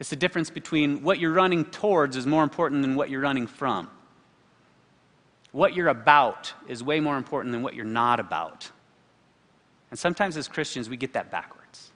It's 0.00 0.08
the 0.08 0.16
difference 0.16 0.48
between 0.48 1.02
what 1.02 1.18
you're 1.18 1.32
running 1.32 1.66
towards 1.66 2.16
is 2.16 2.26
more 2.26 2.42
important 2.42 2.80
than 2.80 2.96
what 2.96 3.10
you're 3.10 3.20
running 3.20 3.46
from. 3.46 3.88
What 5.52 5.74
you're 5.74 5.88
about 5.88 6.54
is 6.66 6.82
way 6.82 7.00
more 7.00 7.18
important 7.18 7.52
than 7.52 7.62
what 7.62 7.74
you're 7.74 7.84
not 7.84 8.18
about. 8.18 8.70
And 9.90 9.98
sometimes 9.98 10.38
as 10.38 10.48
Christians, 10.48 10.88
we 10.88 10.96
get 10.96 11.12
that 11.12 11.30
backwards. 11.30 11.90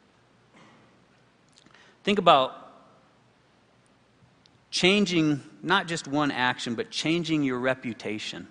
Think 2.02 2.18
about 2.18 2.72
changing 4.70 5.40
not 5.62 5.86
just 5.86 6.06
one 6.06 6.30
action, 6.30 6.74
but 6.74 6.90
changing 6.90 7.42
your 7.42 7.58
reputation 7.58 8.48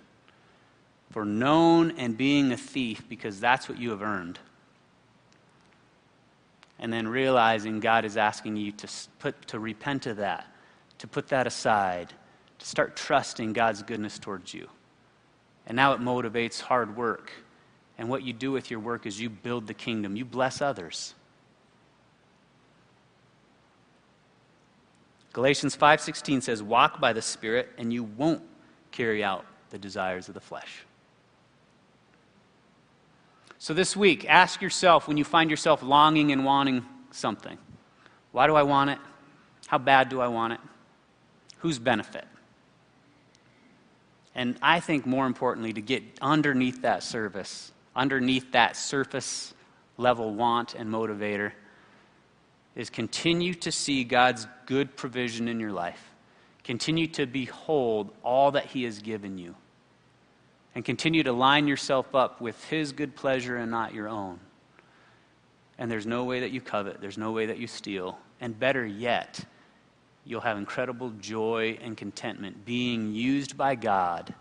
for 1.11 1.25
known 1.25 1.91
and 1.97 2.17
being 2.17 2.51
a 2.51 2.57
thief 2.57 3.03
because 3.07 3.39
that's 3.39 3.69
what 3.69 3.77
you 3.77 3.91
have 3.91 4.01
earned 4.01 4.39
and 6.79 6.91
then 6.91 7.07
realizing 7.07 7.79
God 7.79 8.05
is 8.05 8.17
asking 8.17 8.57
you 8.57 8.71
to, 8.73 8.87
put, 9.19 9.47
to 9.47 9.59
repent 9.59 10.05
of 10.05 10.17
that, 10.17 10.47
to 10.99 11.07
put 11.07 11.27
that 11.29 11.47
aside, 11.47 12.13
to 12.59 12.65
start 12.65 12.95
trusting 12.95 13.53
God's 13.53 13.83
goodness 13.83 14.19
towards 14.19 14.53
you. 14.53 14.67
And 15.65 15.75
now 15.75 15.93
it 15.93 16.01
motivates 16.01 16.61
hard 16.61 16.95
work. 16.95 17.31
And 17.97 18.09
what 18.09 18.23
you 18.23 18.33
do 18.33 18.51
with 18.51 18.69
your 18.71 18.79
work 18.79 19.05
is 19.05 19.19
you 19.19 19.29
build 19.29 19.67
the 19.67 19.73
kingdom, 19.73 20.15
you 20.15 20.25
bless 20.25 20.61
others. 20.61 21.13
Galatians 25.33 25.75
5:16 25.75 26.41
says, 26.41 26.61
"Walk 26.61 26.99
by 26.99 27.11
the 27.11 27.21
Spirit, 27.21 27.73
and 27.77 27.91
you 27.91 28.03
won't 28.03 28.43
carry 28.91 29.23
out 29.23 29.45
the 29.71 29.79
desires 29.79 30.27
of 30.27 30.35
the 30.35 30.41
flesh." 30.41 30.85
So 33.63 33.73
this 33.73 33.95
week, 33.95 34.25
ask 34.27 34.61
yourself 34.61 35.07
when 35.07 35.15
you 35.15 35.23
find 35.23 35.49
yourself 35.49 35.81
longing 35.81 36.33
and 36.33 36.43
wanting 36.43 36.85
something 37.11 37.57
why 38.33 38.45
do 38.45 38.55
I 38.55 38.63
want 38.63 38.89
it? 38.89 38.99
How 39.67 39.77
bad 39.77 40.09
do 40.09 40.19
I 40.19 40.27
want 40.27 40.51
it? 40.51 40.59
Whose 41.59 41.79
benefit? 41.79 42.25
And 44.35 44.57
I 44.61 44.81
think 44.81 45.05
more 45.05 45.25
importantly, 45.25 45.71
to 45.71 45.81
get 45.81 46.03
underneath 46.21 46.81
that 46.81 47.03
service, 47.03 47.71
underneath 47.95 48.51
that 48.51 48.75
surface 48.75 49.53
level 49.95 50.33
want 50.33 50.75
and 50.75 50.89
motivator, 50.89 51.53
is 52.75 52.89
continue 52.89 53.53
to 53.53 53.71
see 53.71 54.03
God's 54.03 54.45
good 54.65 54.97
provision 54.97 55.47
in 55.47 55.61
your 55.61 55.71
life. 55.71 56.11
Continue 56.65 57.07
to 57.07 57.25
behold 57.25 58.11
all 58.23 58.51
that 58.51 58.65
He 58.65 58.83
has 58.83 58.99
given 58.99 59.37
you 59.37 59.55
and 60.75 60.83
continue 60.83 61.23
to 61.23 61.33
line 61.33 61.67
yourself 61.67 62.15
up 62.15 62.41
with 62.41 62.63
His 62.65 62.91
good 62.91 63.15
pleasure 63.15 63.57
and 63.57 63.69
not 63.69 63.93
your 63.93 64.07
own. 64.07 64.39
And 65.77 65.89
there's 65.89 66.05
no 66.05 66.23
way 66.23 66.41
that 66.41 66.51
you 66.51 66.61
covet, 66.61 67.01
there's 67.01 67.17
no 67.17 67.31
way 67.31 67.47
that 67.47 67.57
you 67.57 67.67
steal. 67.67 68.17
And 68.41 68.57
better 68.57 68.85
yet, 68.85 69.43
you'll 70.25 70.41
have 70.41 70.57
incredible 70.57 71.11
joy 71.19 71.77
and 71.81 71.97
contentment 71.97 72.65
being 72.65 73.13
used 73.13 73.57
by 73.57 73.75
God 73.75 74.33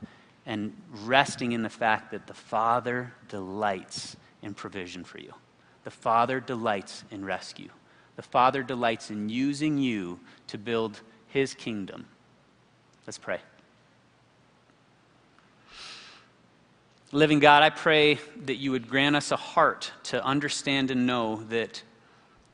and 0.47 0.77
resting 1.05 1.53
in 1.53 1.63
the 1.63 1.71
fact 1.71 2.11
that 2.11 2.27
the 2.27 2.35
Father 2.35 3.13
delights 3.29 4.17
in 4.43 4.55
provision 4.55 5.05
for 5.05 5.19
you. 5.19 5.33
The 5.85 5.91
Father 5.91 6.41
delights 6.41 7.05
in 7.11 7.25
rescue. 7.25 7.71
The 8.17 8.23
Father 8.23 8.63
delights 8.63 9.11
in 9.11 9.29
using 9.29 9.79
you 9.79 10.21
to 10.49 10.59
build 10.59 11.01
His 11.29 11.55
kingdom. 11.55 12.07
Let's 13.07 13.19
pray. 13.19 13.41
Living 17.15 17.41
God, 17.41 17.63
I 17.63 17.69
pray 17.69 18.19
that 18.47 18.57
you 18.57 18.71
would 18.71 18.89
grant 18.89 19.17
us 19.17 19.33
a 19.33 19.37
heart 19.37 19.93
to 20.05 20.25
understand 20.25 20.91
and 20.91 21.07
know 21.07 21.45
that 21.51 21.83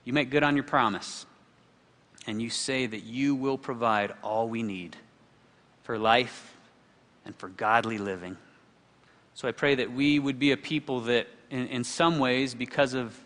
you 0.02 0.12
make 0.12 0.30
good 0.30 0.42
on 0.42 0.56
your 0.56 0.64
promise. 0.64 1.26
And 2.26 2.42
you 2.42 2.50
say 2.50 2.86
that 2.86 3.04
you 3.04 3.36
will 3.36 3.56
provide 3.56 4.14
all 4.20 4.48
we 4.48 4.64
need 4.64 4.96
for 5.84 5.96
life 5.96 6.56
and 7.24 7.36
for 7.36 7.48
godly 7.50 7.98
living. 7.98 8.36
So 9.34 9.46
I 9.46 9.52
pray 9.52 9.76
that 9.76 9.92
we 9.92 10.18
would 10.18 10.40
be 10.40 10.50
a 10.50 10.56
people 10.56 11.02
that, 11.02 11.28
in, 11.50 11.68
in 11.68 11.84
some 11.84 12.18
ways, 12.18 12.54
because 12.54 12.94
of 12.94 13.16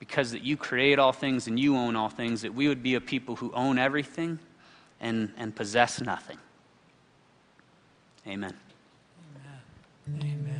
because 0.00 0.32
that 0.32 0.42
you 0.42 0.56
create 0.56 0.98
all 0.98 1.12
things 1.12 1.46
and 1.46 1.60
you 1.60 1.76
own 1.76 1.94
all 1.94 2.08
things, 2.08 2.42
that 2.42 2.54
we 2.54 2.66
would 2.66 2.82
be 2.82 2.94
a 2.94 3.00
people 3.00 3.36
who 3.36 3.52
own 3.52 3.78
everything 3.78 4.38
and, 5.00 5.32
and 5.36 5.54
possess 5.54 6.00
nothing. 6.00 6.38
Amen. 8.28 8.54
Amen. 10.08 10.22
Amen. 10.22 10.57